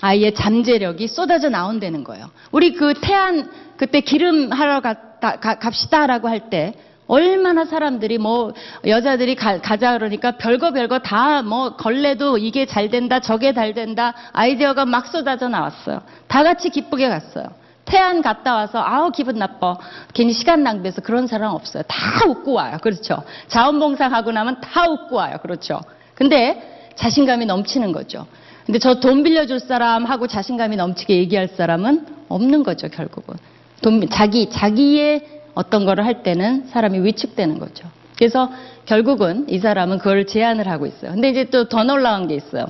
아이의 0.01 0.35
잠재력이 0.35 1.07
쏟아져 1.07 1.49
나온다는 1.49 2.03
거예요. 2.03 2.31
우리 2.51 2.73
그 2.73 2.95
태안 3.01 3.51
그때 3.77 4.01
기름 4.01 4.51
하러 4.51 4.81
갔다, 4.81 5.37
가, 5.37 5.59
갑시다라고 5.59 6.29
할 6.29 6.51
때 6.51 6.75
얼마나 7.07 7.65
사람들이 7.67 8.17
뭐 8.19 8.55
여자들이 8.87 9.35
가, 9.35 9.59
자 9.77 9.93
그러니까 9.93 10.33
별거 10.33 10.73
별거 10.73 11.01
다 11.01 11.43
뭐 11.43 11.77
걸레도 11.77 12.39
이게 12.39 12.65
잘 12.67 12.89
된다 12.89 13.21
저게 13.21 13.53
잘 13.53 13.75
된다 13.75 14.15
아이디어가 14.33 14.87
막 14.87 15.07
쏟아져 15.07 15.49
나왔어요. 15.49 16.03
다 16.27 16.43
같이 16.43 16.71
기쁘게 16.71 17.09
갔어요. 17.09 17.47
태안 17.85 18.23
갔다 18.23 18.55
와서 18.55 18.83
아우 18.83 19.11
기분 19.11 19.37
나빠 19.37 19.77
괜히 20.15 20.33
시간 20.33 20.63
낭비해서 20.63 21.03
그런 21.03 21.27
사람 21.27 21.53
없어요. 21.53 21.83
다 21.87 21.97
웃고 22.27 22.53
와요. 22.55 22.79
그렇죠. 22.81 23.23
자원봉사하고 23.49 24.33
나면 24.33 24.61
다 24.61 24.89
웃고 24.89 25.17
와요. 25.17 25.37
그렇죠. 25.43 25.81
근데 26.15 26.82
자신감이 26.97 27.47
넘치는 27.47 27.93
거죠. 27.93 28.27
근데 28.67 28.79
저 28.79 29.01
돈 29.01 29.23
빌려줄 29.23 29.61
사람하고 29.61 30.27
자신감이 30.29 30.77
넘치게 30.77 31.17
얘기할 31.17 31.49
사람은 31.49 32.07
없는 32.29 32.63
거죠, 32.63 32.89
결국은. 32.89 33.37
돈, 33.83 34.09
자기, 34.09 34.49
자기의 34.49 35.27
어떤 35.55 35.85
거를 35.85 36.07
할 36.07 36.23
때는 36.23 36.67
사람이 36.69 37.01
위축되는 37.05 37.59
거죠. 37.59 37.89
그래서 38.17 38.51
결국은 38.87 39.47
이 39.49 39.59
사람은 39.59 39.99
그걸 39.99 40.27
제안을 40.27 40.69
하고 40.69 40.87
있어요. 40.87 41.11
근데 41.13 41.29
이제 41.31 41.45
또 41.51 41.65
더 41.69 41.83
놀라운 41.83 42.29
게 42.29 42.35
있어요. 42.37 42.67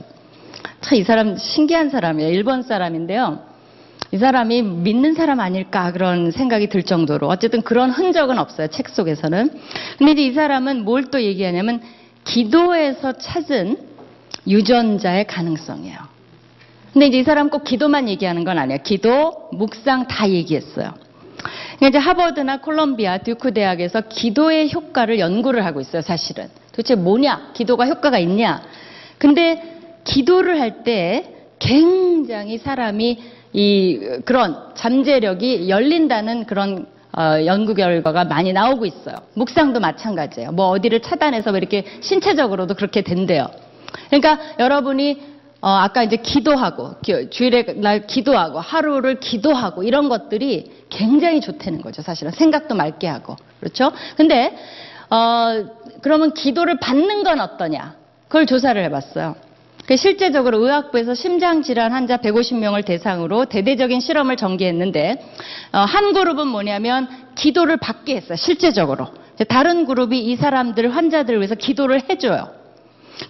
참 0.81 0.99
이 0.99 1.05
사람 1.05 1.37
신기한 1.37 1.91
사람이에요. 1.91 2.31
일본 2.33 2.63
사람인데요. 2.63 3.41
이 4.13 4.19
사람이 4.19 4.63
믿는 4.63 5.15
사람 5.15 5.41
아닐까 5.41 5.93
그런 5.93 6.31
생각이 6.33 6.69
들 6.69 6.83
정도로 6.83 7.29
어쨌든 7.29 7.63
그런 7.63 7.91
흔적은 7.91 8.39
없어요. 8.39 8.67
책 8.69 8.89
속에서는. 8.89 9.51
근데 9.99 10.13
이제 10.13 10.23
이 10.27 10.33
사람은 10.33 10.85
뭘 10.85 11.05
또 11.11 11.23
얘기하냐면 11.23 11.81
기도에서 12.25 13.13
찾은 13.13 13.77
유전자의 14.47 15.27
가능성이에요. 15.27 15.99
근데 16.93 17.07
이제 17.07 17.19
이 17.19 17.23
사람 17.23 17.49
꼭 17.49 17.65
기도만 17.65 18.09
얘기하는 18.09 18.45
건 18.45 18.59
아니에요. 18.59 18.81
기도, 18.83 19.49
묵상 19.53 20.09
다 20.09 20.29
얘기했어요. 20.29 20.93
그러니까 21.79 21.89
이제 21.89 21.99
하버드나 21.99 22.61
콜롬비아, 22.61 23.19
듀크 23.19 23.53
대학에서 23.53 24.03
기도의 24.03 24.73
효과를 24.73 25.19
연구를 25.19 25.65
하고 25.65 25.81
있어요, 25.81 26.03
사실은. 26.03 26.49
도대체 26.71 26.95
뭐냐? 26.95 27.51
기도가 27.55 27.87
효과가 27.87 28.19
있냐? 28.19 28.63
근데 29.19 29.79
기도를 30.05 30.61
할 30.61 30.83
때 30.85 31.35
굉장히 31.59 32.59
사람이 32.59 33.19
이 33.53 33.99
그런 34.25 34.57
잠재력이 34.75 35.69
열린다는 35.69 36.45
그런 36.47 36.87
어, 37.17 37.45
연구 37.45 37.75
결과가 37.75 38.25
많이 38.25 38.53
나오고 38.53 38.87
있어요. 38.87 39.17
묵상도 39.35 39.79
마찬가지예요. 39.81 40.53
뭐 40.53 40.69
어디를 40.69 41.01
차단해서 41.01 41.51
왜 41.53 41.59
이렇게 41.59 41.85
신체적으로도 42.01 42.75
그렇게 42.75 43.03
된대요. 43.03 43.49
그러니까 44.13 44.39
여러분이 44.59 45.33
어, 45.65 45.69
아까 45.69 46.03
이제 46.03 46.17
기도하고, 46.17 46.97
기- 47.03 47.31
주일에 47.31 47.63
날 47.77 48.05
기도하고, 48.09 48.59
하루를 48.59 49.21
기도하고, 49.21 49.85
이런 49.85 50.09
것들이 50.09 50.73
굉장히 50.91 51.41
좋다는 51.41 51.83
거죠, 51.83 52.03
사실은. 52.03 52.33
생각도 52.33 52.75
맑게 52.75 53.07
하고. 53.07 53.37
그렇죠? 53.61 53.93
근데, 54.17 54.57
어, 55.09 55.65
그러면 56.01 56.35
기도를 56.35 56.81
받는 56.81 57.23
건 57.23 57.39
어떠냐? 57.39 57.95
그걸 58.27 58.47
조사를 58.47 58.83
해봤어요. 58.83 59.37
그 59.87 59.97
실제적으로 59.97 60.59
의학부에서 60.59 61.15
심장질환 61.15 61.93
환자 61.93 62.17
150명을 62.17 62.85
대상으로 62.85 63.45
대대적인 63.45 64.01
실험을 64.01 64.37
전개했는데, 64.37 65.25
어, 65.75 65.79
한 65.79 66.13
그룹은 66.13 66.49
뭐냐면, 66.49 67.07
기도를 67.37 67.77
받게 67.77 68.17
했어요, 68.17 68.35
실제적으로. 68.35 69.11
다른 69.49 69.87
그룹이 69.87 70.19
이 70.19 70.35
사람들, 70.35 70.93
환자들을 70.93 71.39
위해서 71.39 71.55
기도를 71.55 72.03
해줘요. 72.11 72.62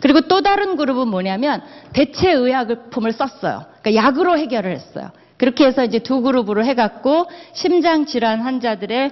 그리고 0.01 0.23
또 0.23 0.41
다른 0.43 0.77
그룹은 0.77 1.09
뭐냐면 1.09 1.63
대체 1.93 2.31
의약품을 2.33 3.13
썼어요. 3.13 3.65
그러니까 3.83 3.95
약으로 3.95 4.39
해결을 4.39 4.73
했어요. 4.73 5.11
그렇게 5.37 5.67
해서 5.67 5.85
이제 5.85 5.99
두 5.99 6.21
그룹으로 6.23 6.65
해갖고 6.65 7.27
심장 7.53 8.07
질환 8.07 8.41
환자들의 8.41 9.11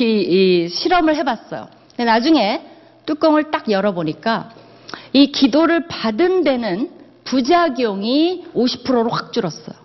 이 0.00 0.68
실험을 0.68 1.16
해봤어요. 1.16 1.68
근데 1.90 2.04
나중에 2.04 2.62
뚜껑을 3.06 3.50
딱 3.50 3.68
열어보니까 3.70 4.50
이 5.12 5.32
기도를 5.32 5.88
받은 5.88 6.44
데는 6.44 6.90
부작용이 7.24 8.44
50%로 8.54 9.08
확 9.10 9.32
줄었어요. 9.32 9.76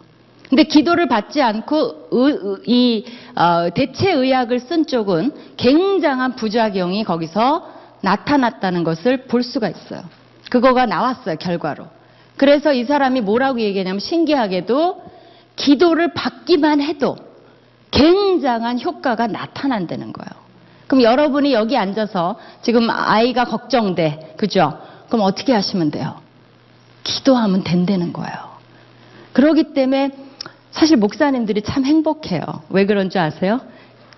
근데 0.50 0.64
기도를 0.64 1.08
받지 1.08 1.42
않고 1.42 2.08
의- 2.12 2.40
의- 2.42 2.58
이 2.68 3.06
어, 3.36 3.70
대체 3.74 4.12
의약을 4.12 4.60
쓴 4.62 4.86
쪽은 4.86 5.32
굉장한 5.58 6.36
부작용이 6.36 7.04
거기서 7.04 7.70
나타났다는 8.02 8.84
것을 8.84 9.26
볼 9.26 9.44
수가 9.44 9.68
있어요. 9.70 10.04
그거가 10.50 10.86
나왔어요, 10.86 11.36
결과로. 11.38 11.88
그래서 12.38 12.74
이 12.74 12.84
사람이 12.84 13.22
뭐라고 13.22 13.60
얘기하냐면 13.60 14.00
신기하게도 14.00 15.04
기도를 15.56 16.14
받기만 16.14 16.82
해도 16.82 17.18
굉장한 17.92 18.80
효과가 18.80 19.28
나타난다는 19.28 20.14
거예요. 20.14 20.48
그럼 20.86 21.04
여러분이 21.04 21.54
여기 21.54 21.76
앉아서 21.76 22.38
지금 22.62 22.90
아이가 22.90 23.46
걱정돼. 23.46 24.36
그죠? 24.38 24.80
그럼 25.10 25.26
어떻게 25.26 25.54
하시면 25.54 25.92
돼요? 25.92 26.22
기도하면 27.04 27.64
된다는 27.64 28.14
거예요. 28.14 28.36
그러기 29.34 29.74
때문에 29.74 30.12
사실 30.72 30.98
목사님들이 30.98 31.62
참 31.64 31.86
행복해요. 31.86 32.42
왜 32.70 32.86
그런 32.86 33.10
줄 33.10 33.22
아세요? 33.22 33.62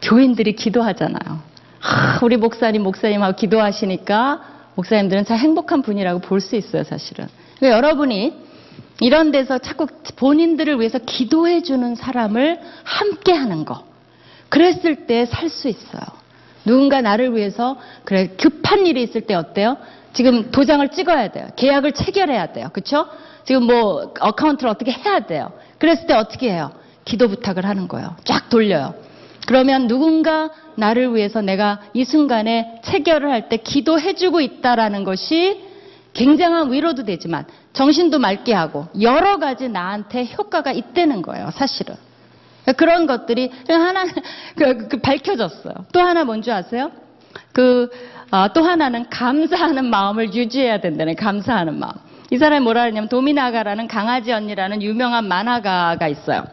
교인들이 0.01 0.55
기도하잖아요. 0.55 1.39
하, 1.79 2.19
우리 2.23 2.37
목사님, 2.37 2.83
목사님하고 2.83 3.35
기도하시니까 3.35 4.58
목사님들은 4.79 5.25
참 5.25 5.37
행복한 5.37 5.81
분이라고 5.81 6.19
볼 6.19 6.39
수 6.41 6.55
있어요, 6.55 6.83
사실은. 6.83 7.27
그러니까 7.57 7.77
여러분이 7.77 8.33
이런 9.01 9.31
데서 9.31 9.57
자꾸 9.57 9.87
본인들을 10.15 10.79
위해서 10.79 10.99
기도해 10.99 11.61
주는 11.63 11.95
사람을 11.95 12.59
함께 12.83 13.33
하는 13.33 13.65
거. 13.65 13.83
그랬을 14.49 15.05
때 15.07 15.25
살 15.25 15.49
수 15.49 15.67
있어요. 15.67 16.01
누군가 16.65 17.01
나를 17.01 17.35
위해서, 17.35 17.77
그래, 18.03 18.29
급한 18.37 18.85
일이 18.85 19.03
있을 19.03 19.21
때 19.21 19.33
어때요? 19.33 19.77
지금 20.13 20.51
도장을 20.51 20.87
찍어야 20.89 21.29
돼요. 21.31 21.47
계약을 21.55 21.91
체결해야 21.93 22.51
돼요. 22.53 22.69
그쵸? 22.73 23.07
지금 23.45 23.63
뭐, 23.63 24.13
어카운트를 24.19 24.69
어떻게 24.69 24.91
해야 24.91 25.19
돼요. 25.21 25.51
그랬을 25.77 26.07
때 26.07 26.13
어떻게 26.13 26.51
해요? 26.51 26.71
기도 27.05 27.27
부탁을 27.27 27.65
하는 27.65 27.87
거예요. 27.87 28.15
쫙 28.25 28.49
돌려요. 28.49 28.93
그러면 29.47 29.87
누군가 29.87 30.49
나를 30.75 31.15
위해서 31.15 31.41
내가 31.41 31.79
이 31.93 32.03
순간에 32.03 32.81
체결을 32.83 33.29
할 33.31 33.49
때 33.49 33.57
기도해주고 33.57 34.41
있다라는 34.41 35.03
것이 35.03 35.63
굉장한 36.13 36.71
위로도 36.71 37.03
되지만 37.03 37.45
정신도 37.73 38.19
맑게 38.19 38.53
하고 38.53 38.87
여러 39.01 39.37
가지 39.37 39.69
나한테 39.69 40.27
효과가 40.37 40.71
있다는 40.71 41.21
거예요, 41.21 41.49
사실은. 41.51 41.95
그런 42.77 43.07
것들이 43.07 43.51
하나 43.67 44.05
그, 44.55 44.87
그 44.87 44.97
밝혀졌어요. 44.97 45.73
또 45.91 45.99
하나 45.99 46.23
뭔지 46.23 46.51
아세요? 46.51 46.91
그, 47.53 47.89
아, 48.31 48.49
또 48.53 48.63
하나는 48.63 49.09
감사하는 49.09 49.85
마음을 49.89 50.33
유지해야 50.33 50.79
된다는 50.79 51.15
감사하는 51.15 51.79
마음. 51.79 51.93
이 52.31 52.37
사람이 52.37 52.63
뭐라 52.63 52.83
하냐면 52.83 53.09
도미나가라는 53.09 53.87
강아지 53.87 54.31
언니라는 54.31 54.83
유명한 54.83 55.27
만화가가 55.27 56.07
있어요. 56.07 56.43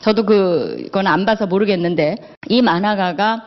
저도 0.00 0.24
그, 0.24 0.82
그건 0.84 1.06
안 1.06 1.24
봐서 1.26 1.46
모르겠는데 1.46 2.16
이 2.48 2.62
만화가가 2.62 3.42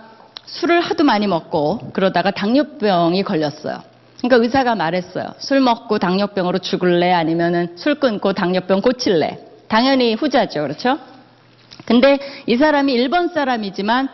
술을 0.46 0.82
하도 0.82 1.04
많이 1.04 1.28
먹고 1.28 1.92
그러다가 1.94 2.32
당뇨병이 2.32 3.24
걸렸어요. 3.24 3.82
그러니까 4.18 4.44
의사가 4.44 4.76
말했어요. 4.76 5.34
술 5.38 5.62
먹고 5.62 6.00
당뇨병으로 6.00 6.58
죽을래? 6.60 7.12
아니면은 7.14 7.74
술 7.78 7.96
끊고 7.96 8.34
당뇨병 8.34 8.82
고칠래? 8.82 9.40
당연히 9.68 10.16
후자죠. 10.16 10.62
그렇죠? 10.64 10.98
근데 11.86 12.20
이 12.46 12.58
사람이 12.58 12.92
일본 12.92 13.30
사람이지만 13.30 14.10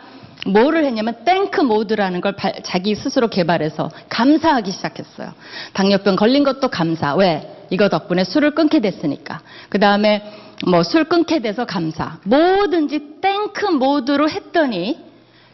뭐를 0.46 0.84
했냐면 0.84 1.16
thank 1.24 1.62
mode라는 1.62 2.20
걸 2.20 2.32
발- 2.36 2.54
자기 2.62 2.94
스스로 2.94 3.28
개발해서 3.28 3.90
감사하기 4.08 4.70
시작했어요. 4.70 5.32
당뇨병 5.72 6.14
걸린 6.14 6.44
것도 6.44 6.68
감사. 6.68 7.14
왜? 7.16 7.52
이거 7.70 7.88
덕분에 7.88 8.22
술을 8.22 8.54
끊게 8.54 8.78
됐으니까. 8.80 9.40
그 9.68 9.80
다음에 9.80 10.22
뭐 10.64 10.82
술 10.82 11.04
끊게 11.04 11.40
돼서 11.40 11.64
감사. 11.66 12.18
뭐든지 12.24 13.20
thank 13.20 13.66
mode로 13.66 14.28
했더니 14.30 14.98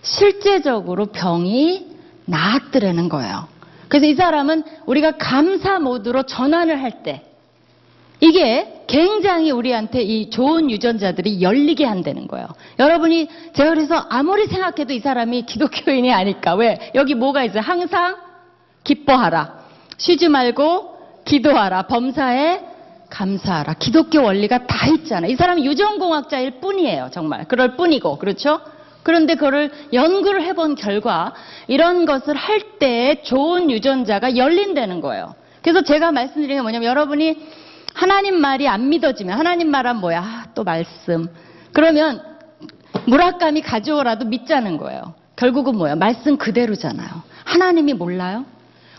실제적으로 0.02 1.06
병이 1.06 1.86
나았더라는 2.26 3.08
거예요. 3.08 3.48
그래서 3.88 4.06
이 4.06 4.14
사람은 4.14 4.62
우리가 4.86 5.12
감사 5.18 5.78
모드로 5.78 6.22
전환을 6.22 6.82
할 6.82 7.02
때 7.02 7.22
이게 8.20 8.84
굉장히 8.86 9.50
우리한테 9.50 10.02
이 10.02 10.30
좋은 10.30 10.70
유전자들이 10.70 11.42
열리게 11.42 11.84
한다는 11.84 12.28
거예요. 12.28 12.46
여러분이 12.78 13.28
제가 13.52 13.70
그래서 13.70 14.06
아무리 14.08 14.46
생각해도 14.46 14.92
이 14.92 15.00
사람이 15.00 15.42
기독교인이 15.42 16.12
아닐까. 16.12 16.54
왜? 16.54 16.92
여기 16.94 17.16
뭐가 17.16 17.42
있어요? 17.42 17.62
항상 17.62 18.16
기뻐하라. 18.84 19.62
쉬지 19.96 20.28
말고 20.28 21.22
기도하라. 21.24 21.82
범사에 21.82 22.60
감사하라. 23.12 23.74
기독교 23.74 24.22
원리가 24.22 24.66
다 24.66 24.88
있잖아요. 24.88 25.30
이 25.30 25.36
사람이 25.36 25.66
유전공학자일 25.66 26.60
뿐이에요. 26.60 27.10
정말. 27.12 27.46
그럴 27.46 27.76
뿐이고. 27.76 28.16
그렇죠? 28.18 28.60
그런데 29.02 29.34
그거를 29.34 29.70
연구를 29.92 30.42
해본 30.42 30.76
결과 30.76 31.34
이런 31.68 32.06
것을 32.06 32.34
할 32.34 32.62
때 32.78 33.22
좋은 33.22 33.70
유전자가 33.70 34.36
열린다는 34.36 35.00
거예요. 35.00 35.36
그래서 35.62 35.82
제가 35.82 36.10
말씀드리는 36.10 36.56
게 36.56 36.62
뭐냐면 36.62 36.88
여러분이 36.88 37.36
하나님 37.94 38.40
말이 38.40 38.66
안 38.66 38.88
믿어지면 38.88 39.38
하나님 39.38 39.70
말은 39.70 39.96
뭐야? 39.96 40.20
아, 40.20 40.44
또 40.54 40.64
말씀. 40.64 41.28
그러면 41.72 42.20
무락감이 43.06 43.60
가져오라도 43.62 44.24
믿자는 44.24 44.78
거예요. 44.78 45.14
결국은 45.36 45.76
뭐야? 45.76 45.94
말씀 45.94 46.36
그대로잖아요. 46.38 47.08
하나님이 47.44 47.94
몰라요? 47.94 48.44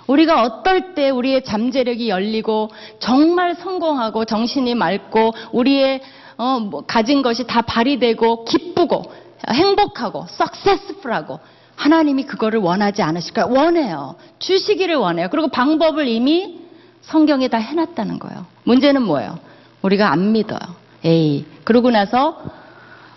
우리가 0.07 0.43
어떨 0.43 0.95
때 0.95 1.09
우리의 1.09 1.43
잠재력이 1.43 2.09
열리고 2.09 2.69
정말 2.99 3.55
성공하고 3.55 4.25
정신이 4.25 4.75
맑고 4.75 5.33
우리의 5.51 6.01
어, 6.37 6.59
뭐 6.59 6.81
가진 6.85 7.21
것이 7.21 7.45
다 7.45 7.61
발휘되고 7.61 8.45
기쁘고 8.45 9.03
행복하고 9.49 10.25
석세스풀하고 10.29 11.39
하나님이 11.75 12.23
그거를 12.23 12.59
원하지 12.59 13.01
않으실까요? 13.01 13.47
원해요. 13.49 14.15
주시기를 14.39 14.95
원해요. 14.95 15.27
그리고 15.29 15.47
방법을 15.47 16.07
이미 16.07 16.59
성경에 17.01 17.47
다 17.47 17.57
해놨다는 17.57 18.19
거예요. 18.19 18.45
문제는 18.63 19.01
뭐예요? 19.01 19.37
우리가 19.81 20.11
안 20.11 20.31
믿어요. 20.31 20.59
에이. 21.03 21.45
그러고 21.63 21.91
나서 21.91 22.41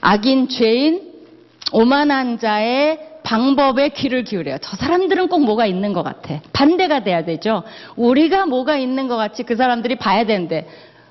악인, 0.01 0.49
죄인, 0.49 1.13
오만한 1.73 2.39
자의 2.39 2.99
방법에 3.27 3.89
귀를 3.89 4.23
기울여요. 4.23 4.59
저 4.63 4.77
사람들은 4.77 5.27
꼭 5.27 5.41
뭐가 5.45 5.67
있는 5.67 5.93
것 5.93 6.05
같아. 6.05 6.41
반대가 6.53 7.03
돼야 7.03 7.25
되죠. 7.25 7.65
우리가 7.97 8.47
뭐가 8.47 8.77
있는 8.77 9.09
것 9.09 9.17
같이 9.17 9.43
그 9.43 9.57
사람들이 9.57 9.97
봐야 9.97 10.25
되는데 10.25 10.69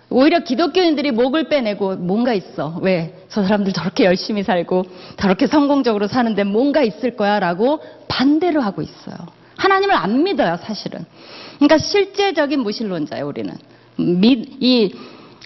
오히려 0.09 0.39
기독교인들이 0.39 1.11
목을 1.11 1.49
빼내고 1.49 1.97
뭔가 1.97 2.33
있어. 2.33 2.79
왜? 2.81 3.13
저 3.27 3.43
사람들 3.43 3.73
저렇게 3.73 4.05
열심히 4.05 4.43
살고 4.43 4.85
저렇게 5.17 5.45
성공적으로 5.45 6.07
사는데 6.07 6.45
뭔가 6.45 6.83
있을 6.83 7.17
거야 7.17 7.41
라고 7.41 7.81
반대로 8.07 8.61
하고 8.61 8.81
있어요. 8.81 9.17
하나님을 9.57 9.93
안 9.93 10.23
믿어요, 10.23 10.57
사실은. 10.63 11.03
그러니까 11.55 11.77
실제적인 11.77 12.61
무신론자예요, 12.61 13.27
우리는. 13.27 13.53
믿, 13.97 14.55
이 14.61 14.95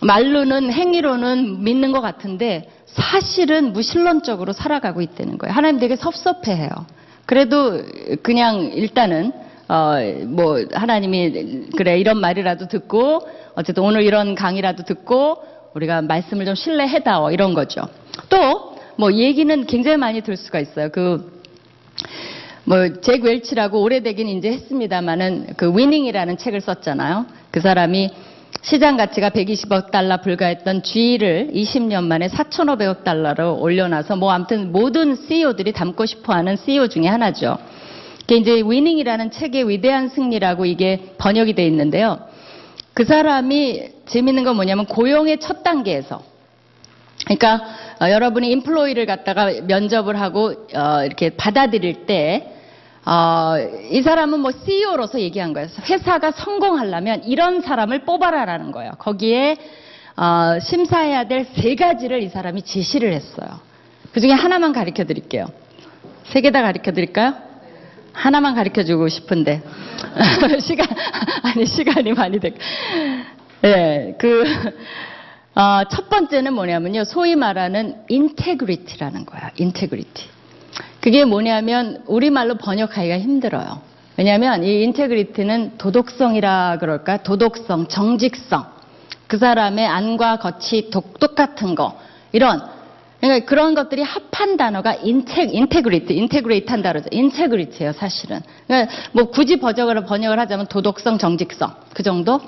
말로는 0.03 0.71
행위로는 0.71 1.63
믿는 1.63 1.91
것 1.91 2.01
같은데 2.01 2.69
사실은 2.93 3.73
무신론적으로 3.73 4.54
살아가고 4.54 5.02
있다는 5.02 5.38
거예요. 5.38 5.54
하나님 5.54 5.80
되게 5.80 5.95
섭섭해해요. 5.95 6.69
그래도 7.25 7.82
그냥 8.23 8.71
일단은 8.73 9.32
어, 9.69 9.97
뭐, 10.25 10.65
하나님이, 10.73 11.69
그래, 11.78 11.99
이런 11.99 12.19
말이라도 12.19 12.67
듣고, 12.67 13.30
어쨌든 13.54 13.84
오늘 13.84 14.02
이런 14.02 14.34
강의라도 14.34 14.84
듣고, 14.84 15.43
우리가 15.75 16.02
말씀을 16.02 16.45
좀 16.45 16.56
신뢰해다오, 16.56 17.30
이런 17.30 17.54
거죠. 17.54 17.88
또, 18.30 18.75
뭐, 18.95 19.13
얘기는 19.13 19.65
굉장히 19.67 19.97
많이 19.97 20.21
들 20.21 20.38
수가 20.38 20.60
있어요. 20.60 20.89
그, 20.89 21.39
뭐, 22.63 22.99
잭 23.02 23.23
웰치라고 23.23 23.80
오래되긴 23.84 24.28
이제 24.30 24.52
했습니다만은, 24.54 25.54
그, 25.56 25.71
위닝이라는 25.78 26.39
책을 26.39 26.62
썼잖아요. 26.62 27.28
그 27.52 27.60
사람이, 27.60 28.10
시장 28.62 28.98
가치가 28.98 29.30
120억 29.30 29.92
달러 29.92 30.22
불과했던 30.22 30.84
G를 30.84 31.50
20년 31.54 32.04
만에 32.04 32.28
4,500억 32.28 33.04
달러로 33.04 33.60
올려놔서 33.60 34.18
뭐 34.18 34.32
아무튼 34.32 34.72
모든 34.72 35.16
CEO들이 35.16 35.72
담고 35.72 36.06
싶어하는 36.06 36.58
CEO 36.58 36.88
중에 36.88 37.08
하나죠. 37.08 37.58
이게 38.24 38.36
이제 38.38 38.62
위닝이라는 38.66 39.32
책의 39.32 39.70
위대한 39.70 40.10
승리라고 40.10 40.66
이게 40.66 41.14
번역이 41.18 41.54
돼 41.54 41.66
있는데요. 41.68 42.20
그 42.94 43.06
사람이 43.06 43.90
재밌는 44.08 44.44
건 44.44 44.56
뭐냐면 44.56 44.86
고용의 44.86 45.40
첫 45.40 45.64
단계에서 45.64 46.22
그러니까 47.26 47.62
어, 48.02 48.10
여러분이 48.10 48.50
인플로이를 48.52 49.06
갖다가 49.06 49.52
면접을 49.64 50.20
하고 50.20 50.54
어, 50.76 51.04
이렇게 51.06 51.30
받아들일 51.32 52.06
때 52.06 52.59
어, 53.06 53.56
이 53.92 54.02
사람은 54.02 54.40
뭐 54.40 54.52
CEO로서 54.52 55.20
얘기한 55.20 55.54
거예요. 55.54 55.68
회사가 55.90 56.32
성공하려면 56.32 57.24
이런 57.24 57.62
사람을 57.62 58.06
뽑아라라는 58.06 58.72
거예요. 58.72 58.92
거기에 59.00 59.58
어, 60.18 60.60
심사해야 60.60 61.24
될 61.28 61.46
세 61.56 61.76
가지를 61.76 62.22
이 62.24 62.30
사람이 62.30 62.62
제시를 62.64 63.14
했어요. 63.14 63.48
그 64.12 64.20
중에 64.20 64.32
하나만 64.32 64.74
가르쳐 64.74 65.06
드릴게요. 65.06 65.48
세 66.26 66.42
개 66.42 66.52
다 66.52 66.62
가르쳐 66.62 66.92
드릴까요? 66.92 67.34
하나만 68.14 68.54
가르쳐 68.54 68.84
주고 68.84 69.08
싶은데 69.08 69.62
시간 70.62 70.88
아니 71.44 71.66
시간이 71.66 72.14
많이 72.14 72.40
돼. 72.40 72.54
예, 73.64 74.16
그 74.20 74.44
어, 75.56 75.84
첫 75.90 76.10
번째는 76.10 76.54
뭐냐면요. 76.54 77.04
소위 77.06 77.36
말하는 77.36 77.96
integrity라는 78.10 79.26
거야. 79.26 79.52
integrity. 79.56 80.28
그게 81.01 81.25
뭐냐면 81.25 82.03
우리말로 82.08 82.55
번역하기가 82.55 83.19
힘들어요. 83.19 83.82
왜냐하면 84.17 84.63
이 84.63 84.84
integrity는 84.84 85.78
도덕성이라 85.77 86.77
그럴까? 86.79 87.23
도덕성, 87.23 87.88
정직성. 87.88 88.65
그 89.27 89.38
사람의 89.38 89.88
안과 89.88 90.39
겉이 90.39 90.89
독, 90.91 91.19
똑 91.19 91.36
같은 91.36 91.75
거. 91.75 91.97
이런. 92.32 92.62
그러니까 93.21 93.45
그런 93.45 93.75
것들이 93.75 94.01
합한 94.01 94.58
단어가 94.58 94.93
inte, 94.93 95.43
integrity, 95.43 96.13
integrate 96.15 96.69
한 96.71 96.82
단어죠. 96.82 97.08
integrity예요, 97.12 97.93
사실은. 97.93 98.41
그러니까 98.67 98.93
뭐 99.12 99.29
굳이 99.29 99.58
번역을, 99.58 100.05
번역을 100.05 100.39
하자면 100.39 100.67
도덕성, 100.67 101.17
정직성. 101.17 101.73
그 101.93 102.03
정도? 102.03 102.41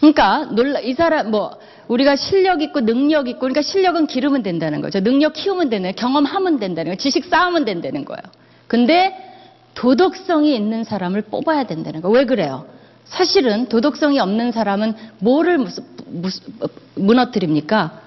그러니까 0.00 0.44
놀라 0.52 0.80
이 0.80 0.94
사람 0.94 1.30
뭐 1.30 1.58
우리가 1.88 2.16
실력 2.16 2.62
있고 2.62 2.80
능력 2.80 3.28
있고 3.28 3.40
그러니까 3.40 3.62
실력은 3.62 4.06
기르면 4.06 4.42
된다는 4.42 4.80
거죠. 4.80 5.00
능력 5.00 5.32
키우면 5.32 5.70
되는 5.70 5.82
거예요. 5.82 5.94
경험하면 5.94 6.58
된다는 6.58 6.90
거예요. 6.90 6.96
지식 6.96 7.24
쌓으면 7.24 7.64
된다는 7.64 8.04
거예요. 8.04 8.20
근데 8.66 9.16
도덕성이 9.74 10.54
있는 10.54 10.84
사람을 10.84 11.22
뽑아야 11.22 11.64
된다는 11.64 12.02
거예요. 12.02 12.14
왜 12.16 12.24
그래요? 12.24 12.66
사실은 13.04 13.68
도덕성이 13.68 14.20
없는 14.20 14.52
사람은 14.52 14.94
뭐를 15.18 15.58
무슨, 15.58 15.84
무슨, 16.06 16.52
무너뜨립니까? 16.94 18.00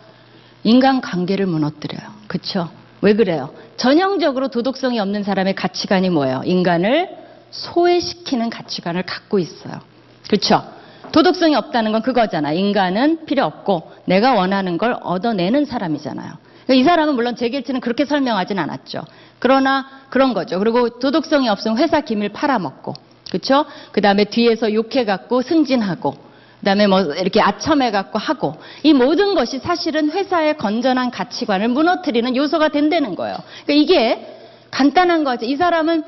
인간 0.64 1.02
관계를 1.02 1.48
무너뜨려요. 1.48 2.08
그렇죠? 2.28 2.70
왜 3.02 3.16
그래요? 3.16 3.52
전형적으로 3.78 4.50
도덕성이 4.50 5.00
없는 5.00 5.24
사람의 5.24 5.56
가치관이 5.56 6.12
뭐예요? 6.12 6.44
인간을 6.46 7.10
소외시키는 7.50 8.52
가치관을 8.52 9.04
갖고 9.04 9.40
있어요. 9.40 9.82
그렇죠? 10.28 10.64
도덕성이 11.12 11.56
없다는 11.56 11.92
건 11.92 12.02
그거잖아. 12.02 12.54
인간은 12.54 13.26
필요 13.26 13.46
없고 13.46 13.92
내가 14.06 14.34
원하는 14.34 14.78
걸 14.78 14.96
얻어내는 15.02 15.66
사람이잖아요. 15.66 16.32
그러니까 16.66 16.74
이 16.74 16.84
사람은 16.84 17.16
물론 17.16 17.36
제길치는 17.36 17.82
그렇게 17.82 18.06
설명하진 18.06 18.60
않았죠. 18.60 19.02
그러나 19.40 19.88
그런 20.10 20.34
거죠. 20.34 20.60
그리고 20.60 21.00
도덕성이 21.00 21.50
없으면 21.50 21.78
회사 21.78 22.02
기밀 22.02 22.30
팔아먹고, 22.30 22.94
그렇죠? 23.30 23.66
그 23.92 24.02
다음에 24.02 24.26
뒤에서 24.26 24.74
욕해갖고 24.74 25.42
승진하고, 25.42 26.12
그 26.12 26.66
다음에 26.66 26.86
뭐 26.86 27.02
이렇게 27.02 27.42
아첨해 27.42 27.92
갖고 27.92 28.20
하고, 28.20 28.56
이 28.84 28.94
모든 28.94 29.34
것이 29.34 29.58
사실은 29.60 30.12
회사의 30.12 30.58
건전한 30.58 31.10
가치관을 31.10 31.70
무너뜨리는 31.70 32.36
요소가 32.36 32.70
된다는 32.70 33.16
거예요. 33.16 33.38
그러니까 33.66 33.74
이게 33.84 34.38
간단한 34.70 35.24
거죠. 35.24 35.46
이 35.46 35.56
사람은 35.56 36.04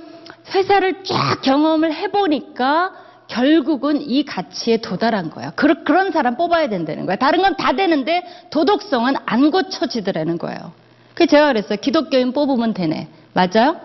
회사를 0.53 1.03
쫙 1.03 1.41
경험을 1.41 1.93
해보니까 1.93 2.91
결국은 3.33 3.99
이 4.07 4.23
가치에 4.23 4.77
도달한 4.77 5.31
거야. 5.31 5.51
그, 5.55 5.83
그런 5.83 6.11
사람 6.11 6.37
뽑아야 6.37 6.69
된다는 6.69 7.07
거야. 7.07 7.15
다른 7.15 7.41
건 7.41 7.55
다 7.57 7.73
되는데 7.73 8.23
도덕성은 8.51 9.15
안 9.25 9.49
고쳐지더라는 9.49 10.37
거예요. 10.37 10.71
그 11.15 11.25
제가 11.25 11.47
그랬어요. 11.47 11.79
기독교인 11.79 12.31
뽑으면 12.31 12.73
되네. 12.75 13.07
맞아요? 13.33 13.77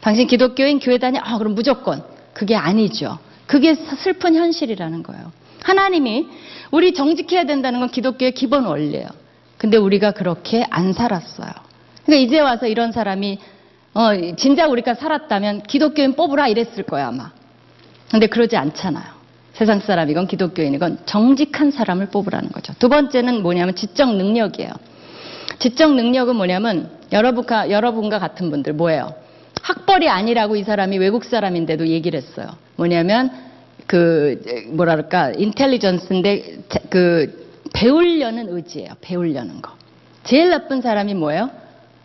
당신 0.00 0.26
기독교인 0.26 0.78
교회 0.78 0.96
다니? 0.96 1.18
아, 1.18 1.36
그럼 1.36 1.54
무조건. 1.54 2.02
그게 2.32 2.56
아니죠. 2.56 3.18
그게 3.46 3.74
슬픈 3.74 4.34
현실이라는 4.34 5.02
거예요. 5.02 5.30
하나님이 5.62 6.26
우리 6.70 6.94
정직해야 6.94 7.44
된다는 7.44 7.80
건 7.80 7.90
기독교의 7.90 8.32
기본 8.32 8.64
원리예요. 8.64 9.06
근데 9.58 9.76
우리가 9.76 10.12
그렇게 10.12 10.66
안 10.70 10.92
살았어요. 10.94 11.50
그러니까 12.06 12.26
이제 12.26 12.40
와서 12.40 12.66
이런 12.66 12.92
사람이 12.92 13.38
어, 13.94 14.34
진짜 14.36 14.66
우리가 14.66 14.94
살았다면 14.94 15.64
기독교인 15.64 16.14
뽑으라 16.14 16.48
이랬을 16.48 16.82
거야, 16.84 17.08
아마. 17.08 17.30
근데 18.14 18.28
그러지 18.28 18.56
않잖아요. 18.56 19.06
세상 19.54 19.80
사람이건 19.80 20.28
기독교인이건 20.28 20.98
정직한 21.04 21.72
사람을 21.72 22.10
뽑으라는 22.10 22.50
거죠. 22.50 22.72
두 22.78 22.88
번째는 22.88 23.42
뭐냐면 23.42 23.74
지적 23.74 24.14
능력이에요. 24.14 24.70
지적 25.58 25.96
능력은 25.96 26.36
뭐냐면 26.36 26.90
여러분과, 27.10 27.72
여러분과 27.72 28.20
같은 28.20 28.52
분들 28.52 28.74
뭐예요? 28.74 29.12
학벌이 29.62 30.08
아니라고 30.08 30.54
이 30.54 30.62
사람이 30.62 30.96
외국 30.98 31.24
사람인데도 31.24 31.88
얘기를 31.88 32.16
했어요. 32.16 32.50
뭐냐면 32.76 33.32
그 33.88 34.68
뭐랄까 34.68 35.32
인텔리전스인데 35.32 36.58
그 36.90 37.48
배우려는 37.72 38.46
의지예요. 38.48 38.92
배우려는 39.00 39.60
거. 39.60 39.72
제일 40.22 40.50
나쁜 40.50 40.82
사람이 40.82 41.14
뭐예요? 41.14 41.50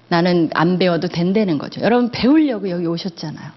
나는 0.08 0.50
안 0.56 0.80
배워도 0.80 1.10
된다는 1.10 1.60
거죠. 1.60 1.82
여러분 1.82 2.10
배우려고 2.10 2.68
여기 2.72 2.88
오셨잖아요. 2.88 3.52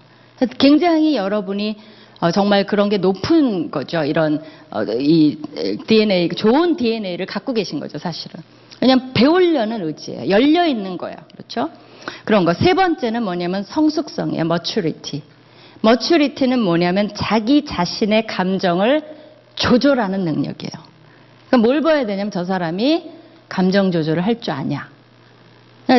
굉장히 0.59 1.15
여러분이 1.15 1.77
어, 2.23 2.31
정말 2.31 2.65
그런 2.65 2.87
게 2.87 2.97
높은 2.97 3.69
거죠. 3.69 4.05
이런 4.05 4.41
어, 4.71 4.83
이 4.83 5.37
DNA 5.87 6.29
좋은 6.29 6.77
DNA를 6.77 7.25
갖고 7.25 7.53
계신 7.53 7.81
거죠, 7.81 7.97
사실은. 7.97 8.41
왜냐하면 8.79 9.11
배우려는 9.11 9.85
의지예요. 9.85 10.29
열려 10.29 10.65
있는 10.65 10.97
거예요. 10.97 11.17
그렇죠? 11.35 11.69
그런 12.23 12.45
거. 12.45 12.53
세 12.53 12.75
번째는 12.75 13.23
뭐냐면 13.23 13.63
성숙성이에요. 13.63 14.39
maturity. 14.45 15.21
maturity는 15.83 16.59
뭐냐면 16.59 17.11
자기 17.13 17.65
자신의 17.65 18.25
감정을 18.25 19.01
조절하는 19.55 20.21
능력이에요. 20.21 20.71
그러니까 21.49 21.57
뭘 21.57 21.81
봐야 21.81 22.05
되냐면 22.05 22.31
저 22.31 22.45
사람이 22.45 23.03
감정 23.49 23.91
조절을 23.91 24.25
할 24.25 24.39
줄 24.39 24.53
아냐. 24.53 24.87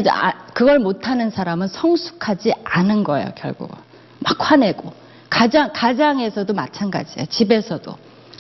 아, 0.09 0.33
그걸 0.55 0.79
못하는 0.79 1.29
사람은 1.29 1.69
성숙하지 1.69 2.55
않은 2.65 3.05
거예요, 3.05 3.33
결국은. 3.37 3.77
막 4.21 4.37
화내고. 4.51 5.04
가장, 5.35 5.70
가장에서도 5.73 6.55
마찬가지예요. 6.55 7.27
집에서도. 7.27 7.92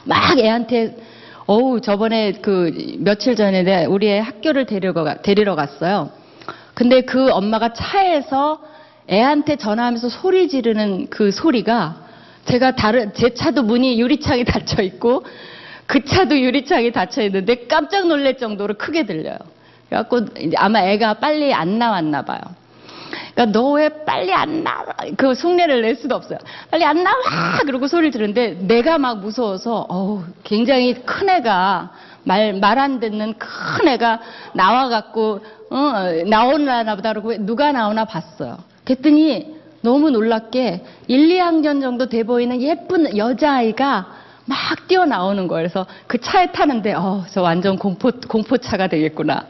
막 0.04 0.38
애한테, 0.38 0.96
어우, 1.46 1.80
저번에 1.80 2.34
그 2.40 2.96
며칠 3.00 3.34
전에 3.34 3.64
내 3.64 3.84
우리 3.84 4.06
애 4.08 4.20
학교를 4.20 4.66
데리러, 4.66 4.92
가, 4.92 5.20
데리러 5.20 5.56
갔어요. 5.56 6.10
근데 6.72 7.00
그 7.00 7.32
엄마가 7.32 7.72
차에서 7.72 8.60
애한테 9.10 9.56
전화하면서 9.56 10.08
소리 10.08 10.48
지르는 10.48 11.08
그 11.10 11.32
소리가 11.32 11.96
제가 12.44 12.76
다른, 12.76 13.12
제 13.12 13.34
차도 13.34 13.64
문이 13.64 14.00
유리창이 14.00 14.44
닫혀 14.46 14.82
있고 14.84 15.24
그 15.86 16.04
차도 16.04 16.38
유리창이 16.38 16.92
닫혀 16.92 17.22
있는데 17.22 17.66
깜짝 17.66 18.06
놀랄 18.06 18.38
정도로 18.38 18.74
크게 18.74 19.04
들려요. 19.04 19.38
그래갖고 19.88 20.26
아마 20.56 20.80
애가 20.84 21.14
빨리 21.14 21.52
안 21.52 21.76
나왔나 21.76 22.22
봐요. 22.22 22.40
그러니까 23.34 23.46
너 23.58 23.72
왜 23.74 23.88
빨리 24.04 24.32
안 24.32 24.62
나와? 24.62 24.86
그 25.16 25.32
흉내를 25.32 25.82
낼 25.82 25.96
수도 25.96 26.14
없어요. 26.14 26.38
빨리 26.70 26.84
안 26.84 27.02
나와! 27.02 27.16
그러고 27.64 27.86
소리를 27.88 28.10
들은데 28.12 28.56
내가 28.60 28.98
막 28.98 29.18
무서워서 29.20 29.86
어우, 29.88 30.22
굉장히 30.44 30.94
큰 31.04 31.28
애가 31.28 31.90
말 32.24 32.54
말 32.60 32.78
안 32.78 33.00
듣는 33.00 33.34
큰 33.38 33.88
애가 33.88 34.20
나와갖고 34.54 35.40
어, 35.70 35.92
나오나 36.26 36.94
보다 36.96 37.12
그러고 37.12 37.36
누가 37.38 37.72
나오나 37.72 38.04
봤어요. 38.04 38.58
그랬더니 38.84 39.54
너무 39.82 40.10
놀랍게 40.10 40.84
1, 41.08 41.28
2학년 41.28 41.80
정도 41.82 42.08
돼 42.08 42.22
보이는 42.22 42.60
예쁜 42.62 43.16
여자아이가 43.16 44.06
막 44.46 44.58
뛰어나오는 44.88 45.48
거예요. 45.48 45.62
그래서 45.62 45.86
그 46.06 46.18
차에 46.20 46.52
타는데 46.52 46.94
어, 46.94 47.24
저 47.30 47.42
완전 47.42 47.76
공포 47.78 48.10
공포차가 48.28 48.86
되겠구나. 48.86 49.44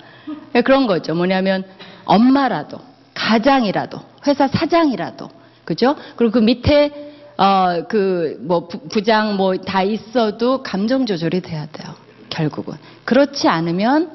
그런 0.64 0.86
거죠. 0.86 1.14
뭐냐면 1.14 1.64
엄마라도 2.04 2.78
가장이라도 3.14 3.98
회사 4.26 4.48
사장이라도 4.48 5.28
그죠? 5.64 5.96
그리고 6.16 6.32
그 6.32 6.38
밑에 6.40 7.12
어 7.36 7.82
그 7.88 8.38
뭐 8.40 8.68
부장 8.68 9.36
뭐 9.36 9.56
다 9.56 9.82
있어도 9.82 10.62
감정 10.62 11.06
조절이 11.06 11.40
돼야 11.40 11.66
돼요. 11.66 11.94
결국은 12.30 12.74
그렇지 13.04 13.48
않으면 13.48 14.10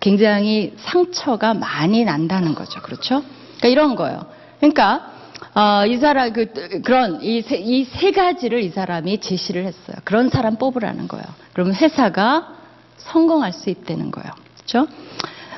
굉장히 0.00 0.74
상처가 0.78 1.54
많이 1.54 2.04
난다는 2.04 2.54
거죠. 2.54 2.80
그렇죠? 2.82 3.22
그러니까 3.58 3.68
이런 3.68 3.96
거예요. 3.96 4.26
그러니까 4.60 5.10
어, 5.54 5.86
이 5.86 5.96
사람 5.96 6.32
그 6.32 6.46
그런 6.84 7.20
이세 7.22 7.56
이세 7.56 8.12
가지를 8.12 8.62
이 8.62 8.68
사람이 8.70 9.18
제시를 9.20 9.64
했어요. 9.64 9.96
그런 10.04 10.28
사람 10.28 10.56
뽑으라는 10.56 11.08
거예요. 11.08 11.24
그러면 11.52 11.74
회사가 11.74 12.54
성공할 12.98 13.52
수 13.52 13.70
있다는 13.70 14.10
거예요. 14.10 14.30
그렇죠? 14.56 14.86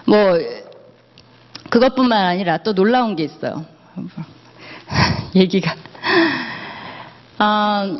뭐 0.06 0.38
그것뿐만 1.70 2.24
아니라 2.24 2.58
또 2.58 2.74
놀라운 2.74 3.16
게 3.16 3.24
있어요. 3.24 3.64
얘기가 5.34 5.74
아, 7.38 7.96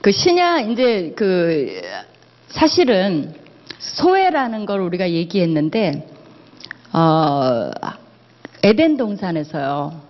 그 0.00 0.10
신약 0.12 0.70
이제 0.70 1.12
그 1.16 1.82
사실은 2.48 3.34
소외라는 3.78 4.66
걸 4.66 4.80
우리가 4.80 5.10
얘기했는데 5.10 6.08
어, 6.92 7.70
에덴 8.62 8.96
동산에서요. 8.96 10.00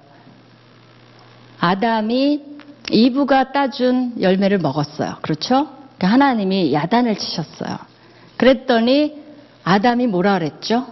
아담이 1.60 2.42
이브가 2.90 3.52
따준 3.52 4.14
열매를 4.20 4.58
먹었어요. 4.58 5.16
그렇죠? 5.22 5.68
그러니까 5.98 6.08
하나님이 6.08 6.72
야단을 6.72 7.18
치셨어요. 7.18 7.76
그랬더니 8.36 9.16
아담이 9.64 10.06
뭐라 10.06 10.38
그랬죠? 10.38 10.86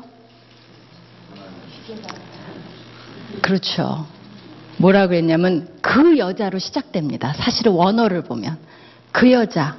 그렇죠. 3.43 4.07
뭐라 4.79 5.07
그랬냐면 5.07 5.69
그 5.81 6.19
여자로 6.19 6.59
시작됩니다. 6.59 7.33
사실은 7.35 7.73
원어를 7.73 8.23
보면 8.23 8.59
그 9.13 9.33
여자 9.33 9.77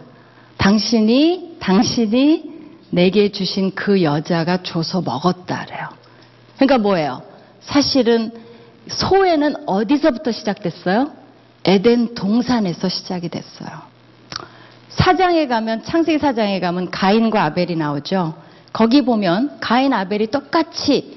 당신이 0.57 1.57
당신이 1.59 2.57
내게 2.89 3.31
주신 3.31 3.75
그 3.75 4.01
여자가 4.01 4.63
줘서 4.63 5.01
먹었다래요. 5.01 5.89
그러니까 6.55 6.77
뭐예요? 6.77 7.21
사실은 7.61 8.31
소외는 8.87 9.67
어디서부터 9.67 10.31
시작됐어요? 10.31 11.11
에덴 11.65 12.15
동산에서 12.15 12.87
시작이 12.87 13.29
됐어요. 13.29 13.69
사장에 14.89 15.47
가면 15.47 15.83
창세기 15.83 16.17
사장에 16.17 16.59
가면 16.59 16.89
가인과 16.89 17.43
아벨이 17.43 17.75
나오죠. 17.75 18.33
거기 18.73 19.03
보면 19.03 19.57
가인 19.59 19.93
아벨이 19.93 20.27
똑같이 20.27 21.16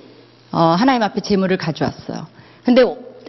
어, 0.53 0.61
하나님 0.61 1.03
앞에 1.03 1.21
제물을 1.21 1.57
가져왔어요. 1.57 2.27
근데 2.65 2.83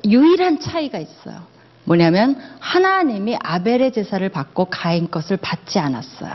유일한 0.05 0.59
차이가 0.59 0.97
있어요. 0.97 1.51
뭐냐면 1.83 2.39
하나님이 2.59 3.37
아벨의 3.41 3.91
제사를 3.91 4.27
받고 4.29 4.65
가인 4.65 5.09
것을 5.09 5.37
받지 5.37 5.79
않았어요. 5.79 6.31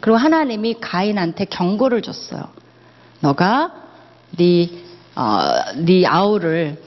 그리고 0.00 0.16
하나님이 0.16 0.80
가인한테 0.80 1.44
경고를 1.46 2.02
줬어요. 2.02 2.44
너가 3.20 3.72
네, 4.36 4.68
어, 5.14 5.40
네 5.76 6.06
아우를 6.06 6.82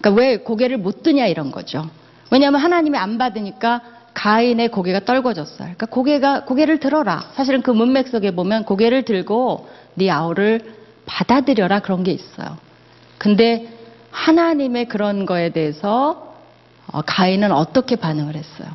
그러니까 0.00 0.20
왜 0.20 0.36
고개를 0.38 0.78
못 0.78 1.02
드냐 1.02 1.26
이런 1.26 1.50
거죠. 1.50 1.88
왜냐하면 2.30 2.60
하나님이 2.60 2.96
안 2.98 3.18
받으니까 3.18 3.80
가인의 4.14 4.68
고개가 4.68 5.00
떨궈졌어요. 5.00 5.58
그러니까 5.58 5.86
고개가 5.86 6.44
고개를 6.44 6.78
들어라. 6.78 7.30
사실은 7.34 7.62
그 7.62 7.70
문맥 7.70 8.08
속에 8.08 8.30
보면 8.30 8.64
고개를 8.64 9.02
들고 9.02 9.68
네 9.94 10.10
아우를 10.10 10.74
받아들여라 11.06 11.80
그런 11.80 12.04
게 12.04 12.12
있어요. 12.12 12.56
근데 13.18 13.68
하나님의 14.10 14.86
그런 14.86 15.26
거에 15.26 15.50
대해서 15.50 16.36
어, 16.86 17.02
가인은 17.02 17.52
어떻게 17.52 17.96
반응을 17.96 18.36
했어요? 18.36 18.68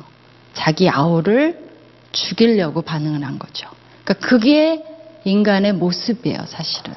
자기 0.52 0.88
아우를 0.88 1.70
죽이려고 2.12 2.82
반응을 2.82 3.24
한 3.24 3.38
거죠. 3.38 3.68
그러니까 4.04 4.26
그게 4.26 4.84
인간의 5.24 5.74
모습이에요, 5.74 6.44
사실은. 6.46 6.94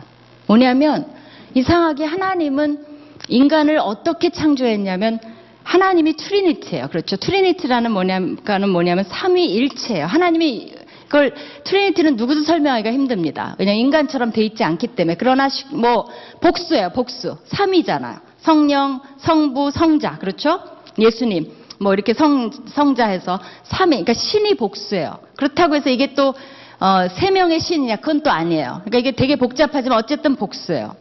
뭐냐면 0.47 1.07
이상하게 1.53 2.05
하나님은 2.05 2.85
인간을 3.27 3.77
어떻게 3.77 4.31
창조했냐면 4.31 5.19
하나님이 5.63 6.17
Trinity예요. 6.17 6.87
그렇죠. 6.89 7.15
Trinity라는 7.15 7.91
뭐냐면 7.91 8.37
뭐냐면 8.71 9.05
삼위일체예요. 9.05 10.05
하나님이 10.05 10.73
그걸 11.13 11.31
Trinity는 11.63 12.15
누구도 12.15 12.41
설명하기가 12.41 12.91
힘듭니다. 12.91 13.55
왜냐면 13.59 13.81
인간처럼 13.81 14.31
돼 14.31 14.43
있지 14.45 14.63
않기 14.63 14.87
때문에. 14.87 15.15
그러나 15.15 15.47
뭐 15.69 16.09
복수예요. 16.41 16.89
복수. 16.89 17.37
삼위잖아요. 17.45 18.17
성령, 18.39 18.99
성부, 19.19 19.69
성자. 19.69 20.17
그렇죠? 20.17 20.59
예수님. 20.97 21.51
뭐 21.79 21.93
이렇게 21.93 22.15
성 22.15 22.49
성자해서 22.65 23.39
삼위. 23.61 23.91
그러니까 23.91 24.13
신이 24.13 24.55
복수예요. 24.55 25.19
그렇다고 25.35 25.75
해서 25.75 25.91
이게 25.91 26.15
또 26.15 26.33
어, 26.79 27.07
세 27.09 27.29
명의 27.29 27.59
신이냐 27.59 27.97
그건 27.97 28.21
또 28.21 28.31
아니에요. 28.31 28.81
그러니까 28.83 28.97
이게 28.97 29.11
되게 29.11 29.35
복잡하지만 29.35 29.99
어쨌든 29.99 30.35
복수예요. 30.35 30.95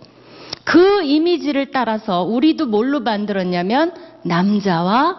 그 0.65 1.05
이미지를 1.05 1.71
따라서 1.71 2.23
우리도 2.23 2.67
뭘로 2.67 3.01
만들었냐면 3.01 3.95
남자와 4.25 5.17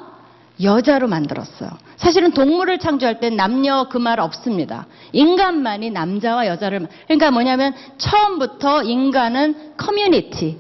여자로 0.61 1.07
만들었어요. 1.07 1.71
사실은 2.03 2.31
동물을 2.31 2.79
창조할 2.79 3.19
땐 3.19 3.35
남녀 3.37 3.87
그 3.89 3.97
말 3.97 4.19
없습니다. 4.19 4.87
인간만이 5.13 5.89
남자와 5.91 6.47
여자를 6.47 6.87
그러니까 7.07 7.31
뭐냐면 7.31 7.73
처음부터 7.97 8.83
인간은 8.83 9.73
커뮤니티 9.77 10.57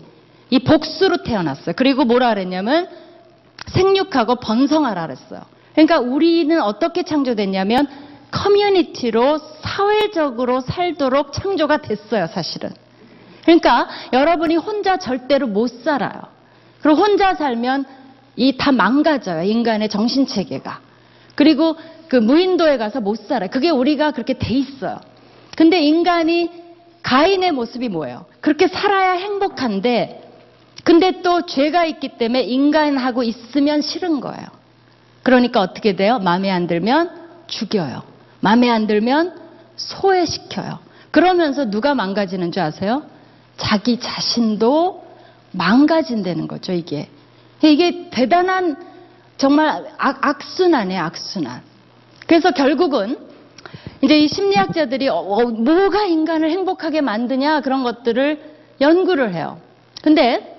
이 0.49 0.59
복수로 0.59 1.23
태어났어요. 1.23 1.75
그리고 1.75 2.05
뭐라 2.05 2.29
그랬냐면 2.33 2.87
생육하고 3.67 4.35
번성하라 4.35 5.07
그랬어요. 5.07 5.41
그러니까 5.73 5.99
우리는 5.99 6.61
어떻게 6.61 7.03
창조됐냐면 7.03 7.87
커뮤니티로 8.31 9.39
사회적으로 9.61 10.61
살도록 10.61 11.33
창조가 11.33 11.77
됐어요, 11.77 12.27
사실은. 12.27 12.71
그러니까 13.43 13.87
여러분이 14.13 14.55
혼자 14.55 14.97
절대로 14.97 15.47
못 15.47 15.67
살아요. 15.83 16.21
그리고 16.81 17.01
혼자 17.01 17.33
살면 17.35 17.85
이 18.35 18.57
다 18.57 18.71
망가져요. 18.71 19.43
인간의 19.43 19.89
정신 19.89 20.25
체계가. 20.25 20.79
그리고 21.35 21.75
그 22.07 22.15
무인도에 22.15 22.77
가서 22.77 23.01
못 23.01 23.27
살아요. 23.27 23.49
그게 23.49 23.69
우리가 23.69 24.11
그렇게 24.11 24.37
돼 24.37 24.53
있어요. 24.53 24.99
근데 25.55 25.81
인간이 25.81 26.49
가인의 27.01 27.51
모습이 27.51 27.89
뭐예요? 27.89 28.25
그렇게 28.39 28.67
살아야 28.67 29.13
행복한데 29.13 30.21
근데 30.83 31.21
또 31.21 31.45
죄가 31.45 31.85
있기 31.85 32.17
때문에 32.17 32.43
인간하고 32.43 33.23
있으면 33.23 33.81
싫은 33.81 34.19
거예요. 34.19 34.45
그러니까 35.23 35.61
어떻게 35.61 35.95
돼요? 35.95 36.19
마음에 36.19 36.51
안 36.51 36.67
들면 36.67 37.09
죽여요. 37.47 38.03
마음에 38.41 38.69
안 38.69 38.87
들면 38.87 39.35
소외시켜요. 39.77 40.79
그러면서 41.11 41.69
누가 41.69 41.95
망가지는 41.95 42.51
줄 42.51 42.61
아세요? 42.63 43.03
자기 43.57 43.99
자신도 43.99 45.03
망가진다는 45.51 46.47
거죠, 46.47 46.73
이게. 46.73 47.07
이게 47.61 48.09
대단한 48.09 48.75
정말 49.37 49.85
악, 49.97 50.25
악순환이에요, 50.25 51.01
악순환. 51.01 51.61
그래서 52.27 52.51
결국은 52.51 53.17
이제 54.01 54.17
이 54.19 54.27
심리학자들이 54.27 55.07
어, 55.09 55.15
어, 55.15 55.45
뭐가 55.45 56.05
인간을 56.05 56.49
행복하게 56.51 57.01
만드냐 57.01 57.61
그런 57.61 57.83
것들을 57.83 58.39
연구를 58.81 59.33
해요. 59.33 59.59
근데 60.01 60.55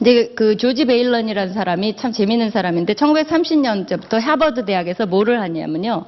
이제 0.00 0.32
그 0.34 0.56
조지 0.56 0.86
베일런이라는 0.86 1.52
사람이 1.52 1.96
참 1.96 2.12
재밌는 2.12 2.50
사람인데 2.50 2.94
1930년대부터 2.94 4.18
하버드 4.18 4.64
대학에서 4.64 5.06
뭐를 5.06 5.40
하냐면요. 5.40 6.04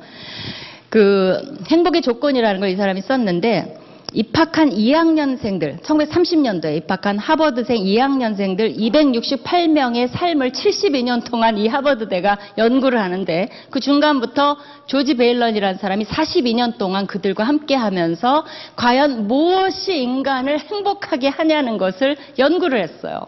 그 0.89 1.59
행복의 1.71 2.03
조건이라는 2.03 2.61
걸 2.61 2.71
이 2.71 2.77
사람이 2.77 3.03
썼는데 3.03 3.79
입학한 4.17 4.71
2학년생들, 4.71 5.83
1930년도에 5.83 6.79
입학한 6.79 7.19
하버드생 7.19 7.77
2학년생들 7.77 8.75
268명의 8.75 10.09
삶을 10.11 10.53
72년 10.53 11.23
동안 11.23 11.59
이 11.59 11.69
하버드대가 11.69 12.39
연구를 12.57 12.99
하는데 12.99 13.51
그 13.69 13.79
중간부터 13.79 14.57
조지 14.87 15.19
베일런이라는 15.19 15.77
사람이 15.77 16.07
42년 16.07 16.79
동안 16.79 17.07
그들과 17.07 17.45
함께 17.45 17.75
하면서 17.75 18.47
과연 18.77 19.29
무엇이 19.29 20.01
인간을 20.01 20.61
행복하게 20.61 21.29
하냐는 21.29 21.77
것을 21.77 22.17
연구를 22.39 22.83
했어요. 22.83 23.21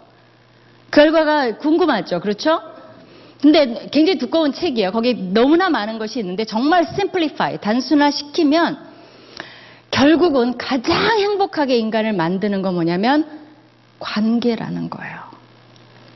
결과가 0.90 1.58
궁금하죠. 1.58 2.20
그렇죠? 2.20 2.62
근데 3.42 3.88
굉장히 3.92 4.18
두꺼운 4.18 4.54
책이에요. 4.54 4.90
거기에 4.92 5.12
너무나 5.34 5.68
많은 5.68 5.98
것이 5.98 6.18
있는데 6.18 6.46
정말 6.46 6.86
심플리파이, 6.86 7.58
단순화시키면 7.58 8.87
결국은 9.90 10.58
가장 10.58 11.18
행복하게 11.18 11.76
인간을 11.76 12.12
만드는 12.12 12.62
건 12.62 12.74
뭐냐면 12.74 13.26
관계라는 13.98 14.90
거예요. 14.90 15.18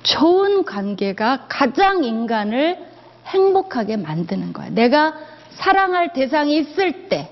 좋은 0.03 0.65
관계가 0.65 1.47
가장 1.49 2.05
인간을 2.05 2.79
행복하게 3.27 3.97
만드는 3.97 4.53
거예요. 4.53 4.73
내가 4.73 5.15
사랑할 5.51 6.13
대상이 6.13 6.59
있을 6.59 7.09
때, 7.09 7.31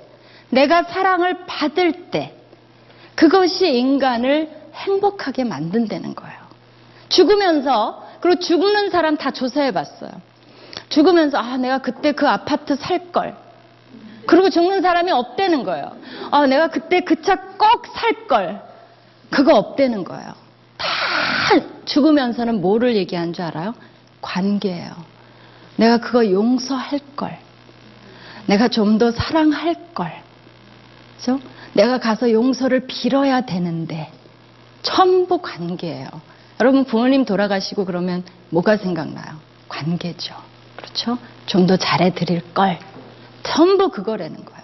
내가 0.51 0.85
사랑을 0.85 1.47
받을 1.47 2.11
때, 2.11 2.35
그것이 3.15 3.69
인간을 3.69 4.51
행복하게 4.75 5.45
만든다는 5.45 6.15
거예요. 6.15 6.39
죽으면서, 7.09 8.07
그리고 8.21 8.41
죽는 8.41 8.91
사람 8.91 9.17
다 9.17 9.31
조사해 9.31 9.73
봤어요. 9.73 10.11
죽으면서, 10.89 11.39
아, 11.39 11.57
내가 11.57 11.79
그때 11.79 12.13
그 12.13 12.29
아파트 12.29 12.77
살 12.77 13.13
걸. 13.13 13.37
그리고 14.27 14.51
죽는 14.51 14.83
사람이 14.83 15.11
없대는 15.11 15.65
거예요. 15.65 15.93
아, 16.31 16.47
내가 16.47 16.69
그때 16.69 17.01
그 17.01 17.17
차 17.23 17.37
꼭 17.37 17.87
살 17.95 18.27
걸. 18.27 18.63
그거 19.31 19.55
없대는 19.57 20.05
거예요. 20.05 20.33
다 20.77 20.87
죽으면서는 21.85 22.61
뭐를 22.61 22.97
얘기한 22.97 23.33
줄 23.33 23.45
알아요? 23.45 23.75
관계예요. 24.21 24.91
내가 25.77 25.99
그거 25.99 26.31
용서할 26.31 27.01
걸. 27.17 27.39
내가 28.47 28.69
좀 28.69 28.99
더 28.99 29.11
사랑할 29.13 29.75
걸. 29.95 30.13
그죠? 31.17 31.41
내가 31.75 31.99
가서 31.99 32.33
용서를 32.33 32.87
빌어야 32.87 33.43
되는데 33.43 34.11
전부 34.83 35.39
관계예요. 35.39 36.09
여러분 36.61 36.85
부모님 36.85 37.25
돌아가시고 37.25 37.85
그러면 37.85 38.25
뭐가 38.51 38.77
생각나요? 38.77 39.37
관계죠. 39.69 40.35
그렇죠? 40.77 41.19
좀 41.47 41.67
더 41.67 41.77
잘해 41.77 42.15
드릴 42.15 42.43
걸. 42.55 42.79
전부 43.43 43.91
그거라는 43.91 44.37
거예요. 44.45 44.63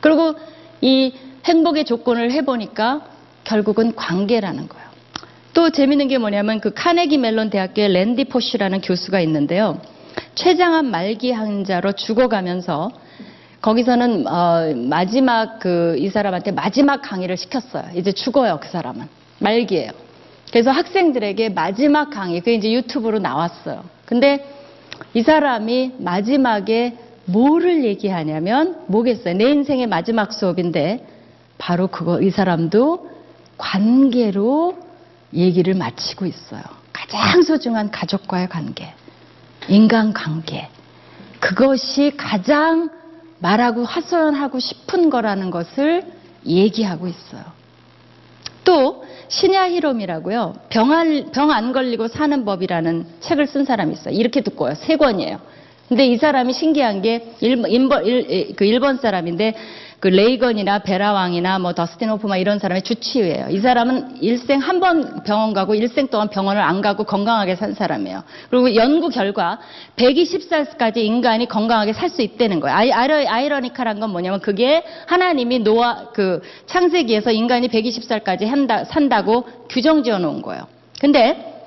그리고 0.00 0.34
이 0.80 1.14
행복의 1.44 1.84
조건을 1.84 2.32
해보니까 2.32 3.02
결국은 3.44 3.94
관계라는 3.94 4.68
거예요. 4.68 4.88
또 5.54 5.70
재밌는 5.70 6.08
게 6.08 6.18
뭐냐면 6.18 6.60
그 6.60 6.72
카네기 6.72 7.18
멜론 7.18 7.50
대학교의 7.50 7.92
랜디 7.92 8.24
포쉬라는 8.26 8.80
교수가 8.80 9.20
있는데요. 9.20 9.80
췌장암 10.34 10.86
말기 10.86 11.32
환자로 11.32 11.92
죽어가면서 11.92 12.90
거기서는 13.60 14.26
어, 14.26 14.72
마지막 14.76 15.58
그 15.58 15.96
이 15.98 16.10
사람한테 16.10 16.52
마지막 16.52 17.02
강의를 17.02 17.36
시켰어요. 17.36 17.84
이제 17.94 18.12
죽어요 18.12 18.58
그 18.60 18.68
사람은 18.68 19.08
말기예요. 19.40 19.90
그래서 20.50 20.70
학생들에게 20.70 21.50
마지막 21.50 22.10
강의 22.10 22.40
그게 22.40 22.54
이제 22.54 22.72
유튜브로 22.72 23.18
나왔어요. 23.18 23.84
근데 24.06 24.46
이 25.12 25.22
사람이 25.22 25.94
마지막에 25.98 26.96
뭐를 27.28 27.84
얘기하냐면 27.84 28.84
뭐겠어요? 28.86 29.34
내 29.34 29.50
인생의 29.50 29.86
마지막 29.86 30.32
수업인데 30.32 31.06
바로 31.58 31.88
그거 31.88 32.20
이 32.22 32.30
사람도 32.30 33.10
관계로 33.58 34.78
얘기를 35.34 35.74
마치고 35.74 36.26
있어요. 36.26 36.62
가장 36.92 37.42
소중한 37.42 37.90
가족과의 37.90 38.48
관계, 38.48 38.92
인간 39.68 40.12
관계. 40.12 40.68
그것이 41.40 42.14
가장 42.16 42.90
말하고 43.40 43.84
하소연하고 43.84 44.58
싶은 44.58 45.10
거라는 45.10 45.50
것을 45.50 46.04
얘기하고 46.46 47.08
있어요. 47.08 47.42
또 48.64 49.04
신야 49.28 49.68
히롬이라고요. 49.68 50.54
병안 50.70 51.30
안 51.50 51.72
걸리고 51.72 52.08
사는 52.08 52.44
법이라는 52.44 53.06
책을 53.20 53.46
쓴 53.46 53.64
사람이 53.64 53.92
있어요. 53.92 54.14
이렇게 54.14 54.40
듣고요. 54.40 54.74
세 54.74 54.96
권이에요. 54.96 55.40
근데 55.88 56.06
이 56.06 56.16
사람이 56.16 56.52
신기한 56.52 57.02
게 57.02 57.32
일본, 57.40 57.70
일본, 57.70 58.04
일, 58.04 58.54
그 58.56 58.64
일본 58.64 58.98
사람인데 58.98 59.54
그 60.00 60.06
레이건이나 60.06 60.80
베라왕이나 60.80 61.58
뭐 61.58 61.72
더스틴 61.72 62.08
호프만 62.10 62.38
이런 62.38 62.60
사람의 62.60 62.82
주치의예요. 62.82 63.48
이 63.50 63.58
사람은 63.58 64.18
일생 64.22 64.60
한 64.60 64.78
번 64.78 65.24
병원 65.24 65.52
가고 65.54 65.74
일생 65.74 66.06
동안 66.06 66.28
병원을 66.28 66.62
안 66.62 66.80
가고 66.82 67.02
건강하게 67.02 67.56
산 67.56 67.74
사람이에요. 67.74 68.22
그리고 68.48 68.76
연구 68.76 69.08
결과 69.08 69.58
120살까지 69.96 70.98
인간이 70.98 71.48
건강하게 71.48 71.94
살 71.94 72.10
수 72.10 72.22
있다는 72.22 72.60
거예요. 72.60 72.76
아이, 72.76 72.92
아이러, 72.92 73.28
아이러니컬한 73.28 73.98
건 73.98 74.10
뭐냐면 74.10 74.40
그게 74.40 74.84
하나님이 75.06 75.58
노아 75.60 76.10
그 76.12 76.42
창세기에서 76.66 77.32
인간이 77.32 77.66
120살까지 77.66 78.46
한다, 78.46 78.84
산다고 78.84 79.46
규정 79.68 80.04
지어 80.04 80.18
놓은 80.20 80.42
거예요. 80.42 80.62
근데 81.00 81.60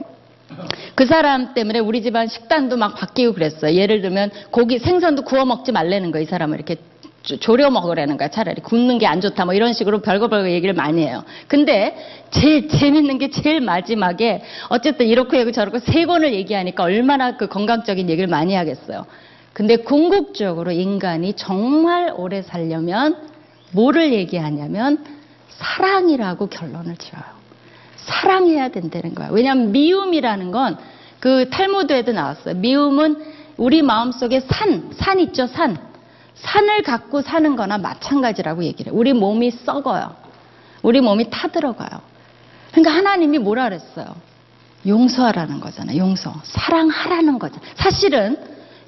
그 0.96 1.06
사람 1.06 1.54
때문에 1.54 1.80
우리 1.80 2.02
집안 2.02 2.28
식단도 2.28 2.78
막 2.78 2.96
바뀌고 2.96 3.34
그랬어요. 3.34 3.74
예를 3.76 4.02
들면 4.02 4.32
고기 4.52 4.80
생선도 4.80 5.24
구워 5.24 5.46
먹지 5.46 5.72
말라는 5.72 6.12
거예요. 6.12 6.24
이 6.24 6.26
사람을 6.26 6.56
이렇게 6.58 6.76
조- 7.24 7.38
졸여 7.38 7.70
먹으라는 7.70 8.18
거야. 8.18 8.30
차라리 8.30 8.62
굽는 8.62 8.98
게 8.98 9.06
안 9.06 9.22
좋다. 9.22 9.46
뭐 9.46 9.54
이런 9.54 9.74
식으로 9.74 10.02
별거 10.02 10.28
별거 10.28 10.50
얘기를 10.50 10.74
많이 10.74 11.04
해요. 11.06 11.24
근데 11.48 11.96
제일 12.32 12.68
재밌는 12.68 13.18
게 13.20 13.30
제일 13.30 13.62
마지막에 13.62 14.42
어쨌든 14.70 15.08
이렇게 15.08 15.38
하고 15.40 15.52
저렇게 15.52 15.80
세 15.80 16.06
권을 16.06 16.34
얘기하니까 16.34 16.84
얼마나 16.84 17.38
그 17.38 17.48
건강적인 17.48 18.10
얘기를 18.10 18.28
많이 18.28 18.56
하겠어요. 18.56 19.06
근데 19.54 19.76
궁극적으로 19.78 20.72
인간이 20.72 21.34
정말 21.34 22.12
오래 22.16 22.42
살려면 22.42 23.18
뭐를 23.72 24.14
얘기하냐면 24.14 25.04
사랑이라고 25.50 26.48
결론을 26.48 26.96
지어요. 26.98 27.41
사랑해야 28.12 28.70
된다는 28.70 29.16
거야. 29.16 29.30
왜냐하면 29.32 29.72
미움이라는 29.72 30.52
건 30.52 30.78
그 31.22 31.50
탈무드에도 31.52 32.12
나왔어요. 32.12 32.56
미움은 32.56 33.24
우리 33.56 33.84
마음속에 33.84 34.42
산, 34.42 34.90
산 34.98 35.20
있죠, 35.20 35.46
산. 35.48 35.78
산을 36.34 36.82
갖고 36.82 37.22
사는 37.22 37.56
거나 37.56 37.78
마찬가지라고 37.78 38.64
얘기를 38.64 38.92
해요. 38.92 39.00
우리 39.00 39.14
몸이 39.14 39.52
썩어요. 39.52 40.16
우리 40.82 41.00
몸이 41.00 41.30
타들어가요. 41.30 42.02
그러니까 42.72 42.92
하나님이 42.92 43.38
뭐라 43.38 43.66
그랬어요? 43.66 44.16
용서하라는 44.88 45.60
거잖아요. 45.60 46.00
용서. 46.00 46.34
사랑하라는 46.44 47.38
거잖아요. 47.38 47.72
사실은 47.76 48.38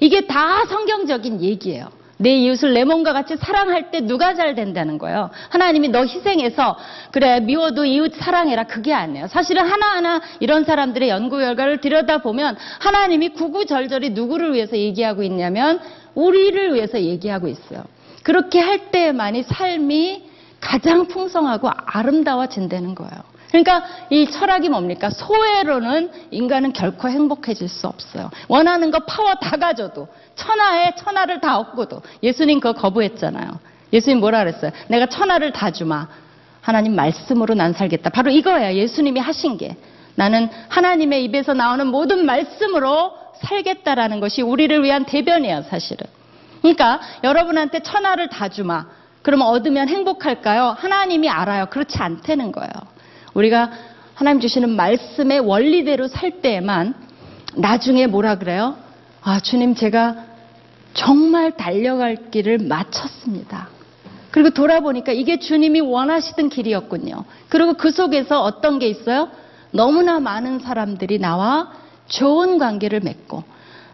이게 0.00 0.26
다 0.26 0.64
성경적인 0.64 1.40
얘기예요. 1.40 1.88
내 2.24 2.38
이웃을 2.38 2.72
내 2.72 2.84
몸과 2.84 3.12
같이 3.12 3.36
사랑할 3.36 3.90
때 3.90 4.00
누가 4.00 4.34
잘 4.34 4.54
된다는 4.54 4.96
거예요. 4.96 5.28
하나님이 5.50 5.90
너 5.90 6.06
희생해서 6.06 6.78
그래 7.10 7.40
미워도 7.40 7.84
이웃 7.84 8.14
사랑해라 8.16 8.64
그게 8.64 8.94
아니에요. 8.94 9.26
사실은 9.26 9.66
하나하나 9.66 10.22
이런 10.40 10.64
사람들의 10.64 11.10
연구 11.10 11.36
결과를 11.36 11.82
들여다보면 11.82 12.56
하나님이 12.78 13.28
구구절절히 13.34 14.10
누구를 14.10 14.54
위해서 14.54 14.74
얘기하고 14.74 15.22
있냐면 15.22 15.80
우리를 16.14 16.72
위해서 16.72 16.98
얘기하고 16.98 17.46
있어요. 17.46 17.84
그렇게 18.22 18.58
할 18.58 18.90
때만이 18.90 19.42
삶이 19.42 20.24
가장 20.60 21.08
풍성하고 21.08 21.68
아름다워진다는 21.76 22.94
거예요. 22.94 23.33
그러니까 23.54 23.84
이 24.10 24.28
철학이 24.28 24.68
뭡니까? 24.68 25.10
소외로는 25.10 26.10
인간은 26.32 26.72
결코 26.72 27.08
행복해질 27.08 27.68
수 27.68 27.86
없어요. 27.86 28.32
원하는 28.48 28.90
거 28.90 28.98
파워 29.06 29.32
다 29.36 29.56
가져도 29.56 30.08
천하에 30.34 30.96
천하를 30.96 31.40
다 31.40 31.60
얻고도 31.60 32.02
예수님 32.20 32.58
그거 32.58 32.72
거부했잖아요. 32.72 33.60
예수님 33.92 34.18
뭐라 34.18 34.40
그랬어요? 34.40 34.72
내가 34.88 35.06
천하를 35.06 35.52
다 35.52 35.70
주마. 35.70 36.08
하나님 36.62 36.96
말씀으로 36.96 37.54
난 37.54 37.72
살겠다. 37.72 38.10
바로 38.10 38.32
이거예요. 38.32 38.76
예수님이 38.76 39.20
하신 39.20 39.56
게. 39.56 39.76
나는 40.16 40.48
하나님의 40.68 41.22
입에서 41.22 41.54
나오는 41.54 41.86
모든 41.86 42.26
말씀으로 42.26 43.12
살겠다라는 43.40 44.18
것이 44.18 44.42
우리를 44.42 44.82
위한 44.82 45.04
대변이에요, 45.04 45.62
사실은. 45.70 46.08
그러니까 46.60 47.00
여러분한테 47.22 47.84
천하를 47.84 48.28
다 48.28 48.48
주마. 48.48 48.86
그러면 49.22 49.46
얻으면 49.46 49.88
행복할까요? 49.88 50.74
하나님이 50.76 51.28
알아요. 51.28 51.66
그렇지 51.66 51.98
않다는 51.98 52.50
거예요. 52.50 52.93
우리가 53.34 53.70
하나님 54.14 54.40
주시는 54.40 54.70
말씀의 54.70 55.40
원리대로 55.40 56.08
살 56.08 56.40
때에만 56.40 56.94
나중에 57.56 58.06
뭐라 58.06 58.36
그래요? 58.36 58.76
아, 59.22 59.40
주님 59.40 59.74
제가 59.74 60.16
정말 60.94 61.56
달려갈 61.56 62.30
길을 62.30 62.58
마쳤습니다. 62.58 63.68
그리고 64.30 64.50
돌아보니까 64.50 65.12
이게 65.12 65.38
주님이 65.38 65.80
원하시던 65.80 66.48
길이었군요. 66.48 67.24
그리고 67.48 67.74
그 67.74 67.90
속에서 67.90 68.42
어떤 68.42 68.78
게 68.78 68.88
있어요? 68.88 69.28
너무나 69.70 70.20
많은 70.20 70.60
사람들이 70.60 71.18
나와 71.18 71.72
좋은 72.08 72.58
관계를 72.58 73.00
맺고 73.00 73.42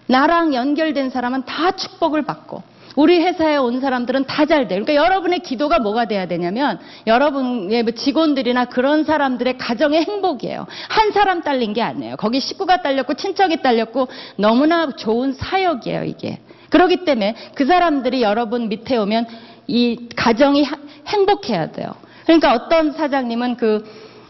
나랑 0.06 0.54
연결된 0.54 1.10
사람은 1.10 1.44
다 1.44 1.72
축복을 1.72 2.22
받고 2.22 2.62
우리 2.96 3.22
회사에 3.22 3.56
온 3.56 3.80
사람들은 3.80 4.24
다 4.24 4.46
잘 4.46 4.66
돼요. 4.66 4.82
그러니까 4.82 4.94
여러분의 4.96 5.40
기도가 5.40 5.78
뭐가 5.78 6.06
돼야 6.06 6.26
되냐면 6.26 6.80
여러분의 7.06 7.84
뭐 7.84 7.92
직원들이나 7.92 8.64
그런 8.64 9.04
사람들의 9.04 9.58
가정의 9.58 10.04
행복이에요. 10.04 10.66
한 10.88 11.12
사람 11.12 11.42
딸린 11.42 11.72
게 11.72 11.82
아니에요. 11.82 12.16
거기 12.16 12.40
식구가 12.40 12.82
딸렸고 12.82 13.14
친척이 13.14 13.62
딸렸고 13.62 14.08
너무나 14.36 14.90
좋은 14.90 15.32
사역이에요, 15.34 16.04
이게. 16.04 16.40
그렇기 16.70 17.04
때문에 17.04 17.34
그 17.54 17.64
사람들이 17.64 18.22
여러분 18.22 18.68
밑에 18.68 18.96
오면 18.96 19.26
이 19.68 20.08
가정이 20.16 20.64
하- 20.64 20.76
행복해야 21.06 21.70
돼요. 21.70 21.92
그러니까 22.24 22.54
어떤 22.54 22.92
사장님은 22.92 23.56
그 23.56 23.84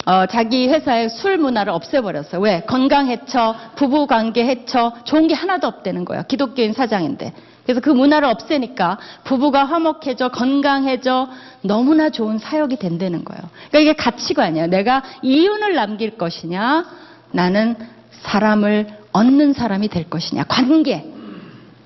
어, 0.06 0.26
자기 0.26 0.68
회사의 0.68 1.08
술 1.10 1.36
문화를 1.38 1.72
없애버렸어 1.72 2.28
요. 2.34 2.40
왜? 2.40 2.62
건강 2.66 3.08
해쳐, 3.08 3.54
부부 3.76 4.06
관계 4.06 4.44
해쳐, 4.44 4.92
좋은 5.04 5.28
게 5.28 5.34
하나도 5.34 5.66
없다는 5.66 6.04
거예요. 6.04 6.24
기독교인 6.28 6.72
사장인데. 6.72 7.32
그래서 7.70 7.80
그 7.80 7.90
문화를 7.90 8.26
없애니까 8.28 8.98
부부가 9.22 9.64
화목해져, 9.64 10.30
건강해져, 10.30 11.28
너무나 11.62 12.10
좋은 12.10 12.38
사역이 12.38 12.76
된다는 12.76 13.24
거예요. 13.24 13.40
그러니까 13.68 13.78
이게 13.78 13.92
가치관이에요. 13.92 14.66
내가 14.66 15.04
이윤을 15.22 15.74
남길 15.74 16.18
것이냐, 16.18 16.84
나는 17.30 17.76
사람을 18.22 18.88
얻는 19.12 19.52
사람이 19.52 19.86
될 19.88 20.10
것이냐. 20.10 20.44
관계. 20.48 21.06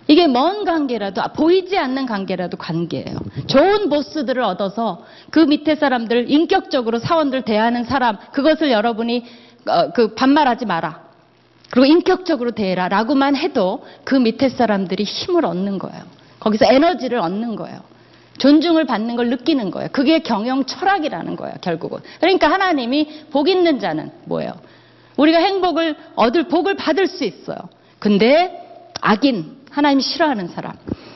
이게 0.06 0.26
먼 0.26 0.64
관계라도 0.64 1.22
아, 1.22 1.28
보이지 1.28 1.76
않는 1.76 2.06
관계라도 2.06 2.56
관계예요. 2.56 3.18
좋은 3.46 3.90
보스들을 3.90 4.42
얻어서 4.42 5.04
그 5.30 5.40
밑에 5.40 5.74
사람들 5.74 6.30
인격적으로 6.30 6.98
사원들 6.98 7.42
대하는 7.42 7.84
사람 7.84 8.16
그것을 8.32 8.70
여러분이 8.70 9.24
어, 9.66 9.92
그 9.92 10.14
반말하지 10.14 10.64
마라. 10.64 11.03
그리고 11.74 11.86
인격적으로 11.86 12.52
대해라 12.52 12.86
라고만 12.86 13.34
해도 13.34 13.84
그 14.04 14.14
밑에 14.14 14.48
사람들이 14.48 15.02
힘을 15.02 15.44
얻는 15.44 15.78
거예요. 15.80 16.04
거기서 16.38 16.66
에너지를 16.66 17.18
얻는 17.18 17.56
거예요. 17.56 17.80
존중을 18.38 18.84
받는 18.84 19.16
걸 19.16 19.28
느끼는 19.28 19.72
거예요. 19.72 19.88
그게 19.90 20.20
경영 20.20 20.64
철학이라는 20.66 21.34
거예요, 21.34 21.56
결국은. 21.62 21.98
그러니까 22.20 22.48
하나님이 22.48 23.24
복 23.32 23.48
있는 23.48 23.80
자는 23.80 24.12
뭐예요? 24.26 24.52
우리가 25.16 25.38
행복을 25.38 25.96
얻을 26.14 26.44
복을 26.44 26.76
받을 26.76 27.08
수 27.08 27.24
있어요. 27.24 27.58
근데 27.98 28.56
악인, 29.00 29.56
하나님 29.68 29.98
싫어하는 29.98 30.46
사람, 30.46 30.74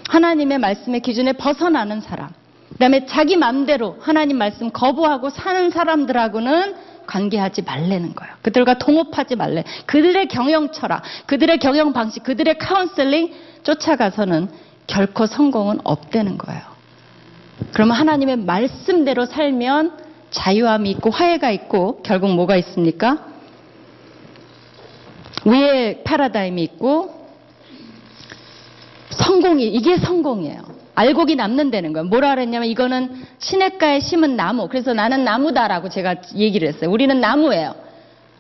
하나님의 0.09 0.59
말씀의 0.59 1.03
기준에 1.03 1.35
벗어나는 1.35 2.01
사람, 2.01 2.31
그다음에 2.71 3.07
자기 3.07 3.37
맘대로 3.37 3.97
하나님 4.01 4.39
말씀 4.39 4.71
거부하고 4.71 5.31
사는 5.31 5.71
사람들하고는 5.71 6.75
관계하지 7.09 7.63
말라는 7.63 8.15
거예요. 8.15 8.35
그들과 8.43 8.79
동업하지 8.79 9.35
말래. 9.35 9.65
그들의 9.87 10.29
경영 10.29 10.71
철학, 10.71 11.03
그들의 11.27 11.59
경영 11.59 11.93
방식, 11.93 12.23
그들의 12.23 12.59
카운슬링 12.59 13.35
쫓아가서는 13.65 14.49
결코 14.87 15.27
성공은 15.27 15.81
없다는 15.83 16.39
거예요. 16.39 16.63
그러면 17.73 17.97
하나님의 17.97 18.37
말씀대로 18.37 19.27
살면 19.27 19.99
자유함이 20.31 20.91
있고 20.93 21.11
화해가 21.11 21.51
있고 21.51 22.03
결국 22.03 22.31
뭐가 22.35 22.57
있습니까? 22.57 23.27
위에 25.45 26.03
패러다임이 26.05 26.63
있고 26.63 27.27
성공이 29.11 29.67
이게 29.67 29.97
성공이에요. 29.97 30.78
알곡이 30.99 31.36
남는다는 31.36 31.92
거예요. 31.92 32.09
뭐라 32.09 32.34
그랬냐면 32.34 32.68
이거는 32.68 33.24
시냇가에 33.38 34.01
심은 34.01 34.34
나무. 34.34 34.66
그래서 34.66 34.94
나는 34.94 35.22
나무다라고 35.22 35.88
제가 35.88 36.16
얘기를 36.34 36.66
했어요. 36.66 36.90
우리는 36.90 37.20
나무예요. 37.20 37.76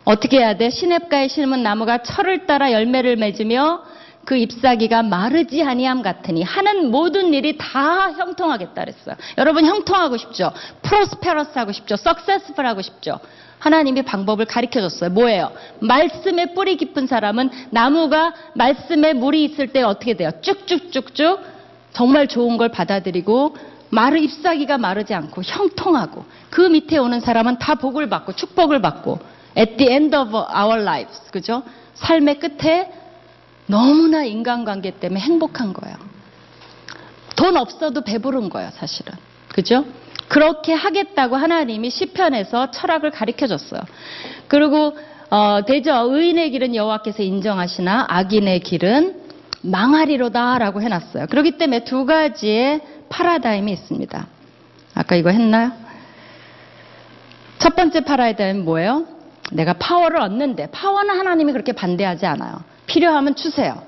어떻게 0.04 0.38
해야 0.38 0.56
돼? 0.56 0.68
시냇가에 0.68 1.28
심은 1.28 1.62
나무가 1.62 1.98
철을 1.98 2.46
따라 2.46 2.72
열매를 2.72 3.14
맺으며 3.14 3.84
그 4.24 4.36
잎사귀가 4.36 5.04
마르지 5.04 5.62
아니함 5.62 6.02
같으니 6.02 6.42
하는 6.42 6.90
모든 6.90 7.32
일이 7.32 7.56
다 7.56 8.10
형통하겠다 8.10 8.74
그랬어요. 8.74 9.14
여러분 9.38 9.64
형통하고 9.64 10.16
싶죠? 10.16 10.52
프로스페러스 10.82 11.56
하고 11.56 11.70
싶죠? 11.70 11.94
석세스풀 11.96 12.66
하고 12.66 12.82
싶죠? 12.82 13.20
하나님이 13.60 14.02
방법을 14.02 14.46
가르쳐 14.46 14.80
줬어요. 14.80 15.10
뭐예요? 15.10 15.52
말씀에 15.78 16.54
뿌리 16.54 16.76
깊은 16.76 17.06
사람은 17.06 17.50
나무가 17.70 18.34
말씀에 18.54 19.12
물이 19.12 19.44
있을 19.44 19.68
때 19.68 19.82
어떻게 19.82 20.14
돼요? 20.14 20.30
쭉쭉쭉쭉 20.40 21.57
정말 21.92 22.26
좋은 22.26 22.56
걸 22.56 22.70
받아들이고 22.70 23.56
마르 23.90 24.18
잎사귀가 24.18 24.78
마르지 24.78 25.14
않고 25.14 25.42
형통하고 25.42 26.24
그 26.50 26.60
밑에 26.60 26.98
오는 26.98 27.20
사람은 27.20 27.58
다 27.58 27.74
복을 27.76 28.08
받고 28.08 28.34
축복을 28.34 28.82
받고 28.82 29.18
at 29.56 29.76
the 29.76 29.90
end 29.90 30.16
of 30.16 30.34
our 30.34 30.80
lives 30.82 31.30
그죠? 31.30 31.62
삶의 31.94 32.38
끝에 32.38 32.92
너무나 33.66 34.24
인간관계 34.24 34.92
때문에 34.98 35.20
행복한 35.20 35.72
거예요. 35.72 35.96
돈 37.36 37.56
없어도 37.56 38.00
배부른 38.00 38.48
거예요, 38.48 38.70
사실은. 38.72 39.14
그죠? 39.48 39.84
그렇게 40.28 40.72
하겠다고 40.72 41.36
하나님이 41.36 41.90
시편에서 41.90 42.70
철학을 42.70 43.10
가르쳐 43.10 43.46
줬어요. 43.46 43.80
그리고 44.46 44.96
어, 45.30 45.60
대저 45.66 46.06
의인의 46.08 46.50
길은 46.50 46.74
여호와께서 46.74 47.22
인정하시나 47.22 48.06
악인의 48.08 48.60
길은 48.60 49.27
망하리로다라고 49.62 50.82
해놨어요. 50.82 51.26
그렇기 51.26 51.58
때문에 51.58 51.84
두 51.84 52.06
가지의 52.06 52.80
파라다임이 53.08 53.72
있습니다. 53.72 54.26
아까 54.94 55.16
이거 55.16 55.30
했나요? 55.30 55.72
첫 57.58 57.74
번째 57.74 58.00
파라다임은 58.00 58.64
뭐예요? 58.64 59.06
내가 59.52 59.72
파워를 59.74 60.20
얻는데 60.20 60.68
파워는 60.70 61.18
하나님이 61.18 61.52
그렇게 61.52 61.72
반대하지 61.72 62.26
않아요. 62.26 62.62
필요하면 62.86 63.34
주세요. 63.34 63.82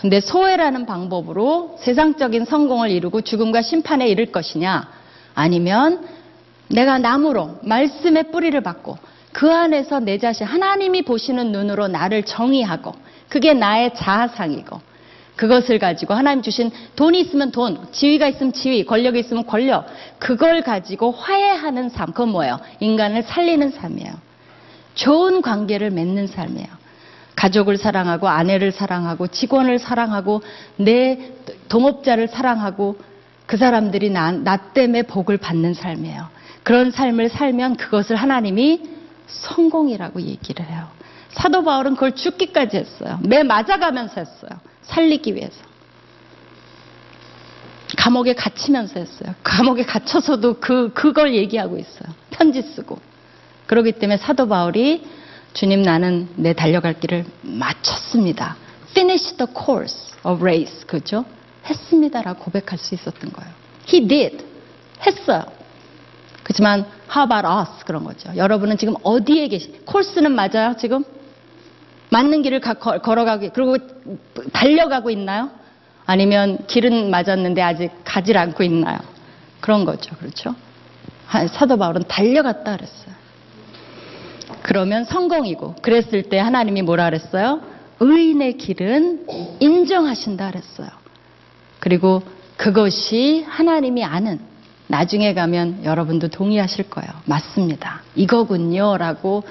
근데 0.00 0.20
소외라는 0.20 0.86
방법으로 0.86 1.76
세상적인 1.80 2.46
성공을 2.46 2.90
이루고 2.90 3.20
죽음과 3.20 3.60
심판에 3.62 4.08
이를 4.08 4.32
것이냐 4.32 4.88
아니면 5.34 6.06
내가 6.68 6.98
나무로 6.98 7.58
말씀의 7.62 8.30
뿌리를 8.30 8.58
받고 8.62 8.96
그 9.32 9.52
안에서 9.52 10.00
내 10.00 10.18
자신 10.18 10.46
하나님이 10.46 11.02
보시는 11.02 11.52
눈으로 11.52 11.88
나를 11.88 12.22
정의하고 12.22 12.94
그게 13.30 13.54
나의 13.54 13.94
자아상이고 13.94 14.90
그것을 15.36 15.78
가지고 15.78 16.12
하나님 16.12 16.42
주신 16.42 16.70
돈이 16.96 17.18
있으면 17.20 17.50
돈, 17.50 17.90
지위가 17.92 18.28
있으면 18.28 18.52
지위, 18.52 18.84
권력이 18.84 19.18
있으면 19.20 19.46
권력 19.46 19.86
그걸 20.18 20.60
가지고 20.60 21.12
화해하는 21.12 21.88
삶 21.88 22.08
그건 22.08 22.28
뭐예요? 22.28 22.60
인간을 22.80 23.22
살리는 23.22 23.70
삶이에요. 23.70 24.12
좋은 24.94 25.40
관계를 25.40 25.90
맺는 25.92 26.26
삶이에요. 26.26 26.68
가족을 27.36 27.78
사랑하고 27.78 28.28
아내를 28.28 28.70
사랑하고 28.70 29.28
직원을 29.28 29.78
사랑하고 29.78 30.42
내 30.76 31.32
동업자를 31.70 32.28
사랑하고 32.28 32.98
그 33.46 33.56
사람들이 33.56 34.10
나, 34.10 34.32
나 34.32 34.58
때문에 34.58 35.04
복을 35.04 35.38
받는 35.38 35.72
삶이에요. 35.72 36.28
그런 36.62 36.90
삶을 36.90 37.30
살면 37.30 37.76
그것을 37.76 38.16
하나님이 38.16 38.82
성공이라고 39.26 40.20
얘기를 40.20 40.66
해요. 40.66 40.88
사도 41.32 41.62
바울은 41.62 41.94
그걸 41.94 42.14
죽기까지 42.14 42.76
했어요. 42.76 43.18
매 43.22 43.42
맞아가면서 43.42 44.14
했어요. 44.20 44.60
살리기 44.82 45.34
위해서. 45.34 45.56
감옥에 47.96 48.34
갇히면서 48.34 48.98
했어요. 48.98 49.34
감옥에 49.42 49.84
갇혀서도 49.84 50.60
그, 50.60 50.92
그걸 50.92 51.34
얘기하고 51.34 51.78
있어요. 51.78 52.14
편지 52.30 52.62
쓰고. 52.62 52.98
그렇기 53.66 53.92
때문에 53.92 54.16
사도 54.16 54.48
바울이 54.48 55.04
주님 55.52 55.82
나는 55.82 56.28
내 56.36 56.52
달려갈 56.52 56.98
길을 56.98 57.24
마쳤습니다. 57.42 58.56
Finish 58.90 59.36
the 59.36 59.52
course 59.52 60.14
of 60.24 60.40
race. 60.42 60.86
그죠? 60.86 61.24
했습니다라고 61.66 62.42
고백할 62.44 62.78
수 62.78 62.94
있었던 62.94 63.32
거예요. 63.32 63.52
He 63.88 64.06
did. 64.06 64.44
했어요. 65.06 65.44
그렇지만 66.42 66.86
how 67.14 67.24
about 67.24 67.46
us 67.46 67.84
그런 67.84 68.04
거죠. 68.04 68.34
여러분은 68.36 68.78
지금 68.78 68.94
어디에 69.02 69.48
계시? 69.48 69.72
코스는 69.84 70.32
맞아요 70.32 70.74
지금? 70.78 71.04
맞는 72.10 72.42
길을 72.42 72.60
걸어가고 72.60 73.50
그리고 73.52 73.76
달려가고 74.52 75.10
있나요? 75.10 75.50
아니면 76.06 76.58
길은 76.66 77.10
맞았는데 77.10 77.62
아직 77.62 77.90
가질 78.04 78.36
않고 78.36 78.64
있나요? 78.64 78.98
그런 79.60 79.84
거죠. 79.84 80.14
그렇죠? 80.16 80.54
사도 81.52 81.76
바울은 81.76 82.04
달려갔다 82.08 82.76
그랬어요. 82.76 83.14
그러면 84.62 85.04
성공이고 85.04 85.76
그랬을 85.82 86.24
때 86.24 86.38
하나님이 86.38 86.82
뭐라 86.82 87.04
그랬어요? 87.04 87.60
의인의 88.00 88.56
길은 88.56 89.26
인정하신다 89.60 90.50
그랬어요. 90.50 90.88
그리고 91.78 92.22
그것이 92.56 93.44
하나님이 93.48 94.04
아는 94.04 94.40
나중에 94.88 95.34
가면 95.34 95.84
여러분도 95.84 96.28
동의하실 96.28 96.90
거예요. 96.90 97.10
맞습니다. 97.26 98.02
이거군요. 98.16 98.96
라고 98.96 99.44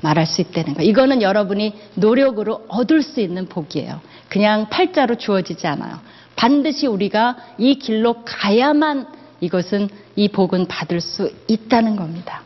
말할 0.00 0.26
수 0.26 0.40
있다는 0.40 0.74
거. 0.74 0.82
이거는 0.82 1.22
여러분이 1.22 1.74
노력으로 1.94 2.64
얻을 2.68 3.02
수 3.02 3.20
있는 3.20 3.46
복이에요. 3.46 4.00
그냥 4.28 4.68
팔자로 4.68 5.16
주어지지 5.16 5.66
않아요. 5.66 5.98
반드시 6.36 6.86
우리가 6.86 7.36
이 7.58 7.76
길로 7.76 8.22
가야만 8.24 9.06
이것은 9.40 9.88
이 10.16 10.28
복은 10.28 10.66
받을 10.66 11.00
수 11.00 11.32
있다는 11.48 11.96
겁니다. 11.96 12.42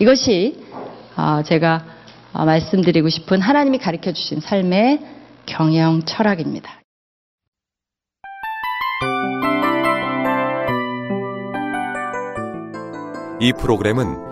이것이 0.00 0.64
어, 1.16 1.42
제가 1.44 1.84
어, 2.32 2.44
말씀드리고 2.44 3.08
싶은 3.08 3.40
하나님이 3.40 3.78
가르쳐 3.78 4.12
주신 4.12 4.40
삶의 4.40 5.00
경영 5.46 6.02
철학입니다. 6.04 6.80
이 13.40 13.52
프로그램은 13.58 14.31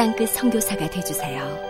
땅끝 0.00 0.30
성교사가 0.30 0.88
되주세요 0.88 1.69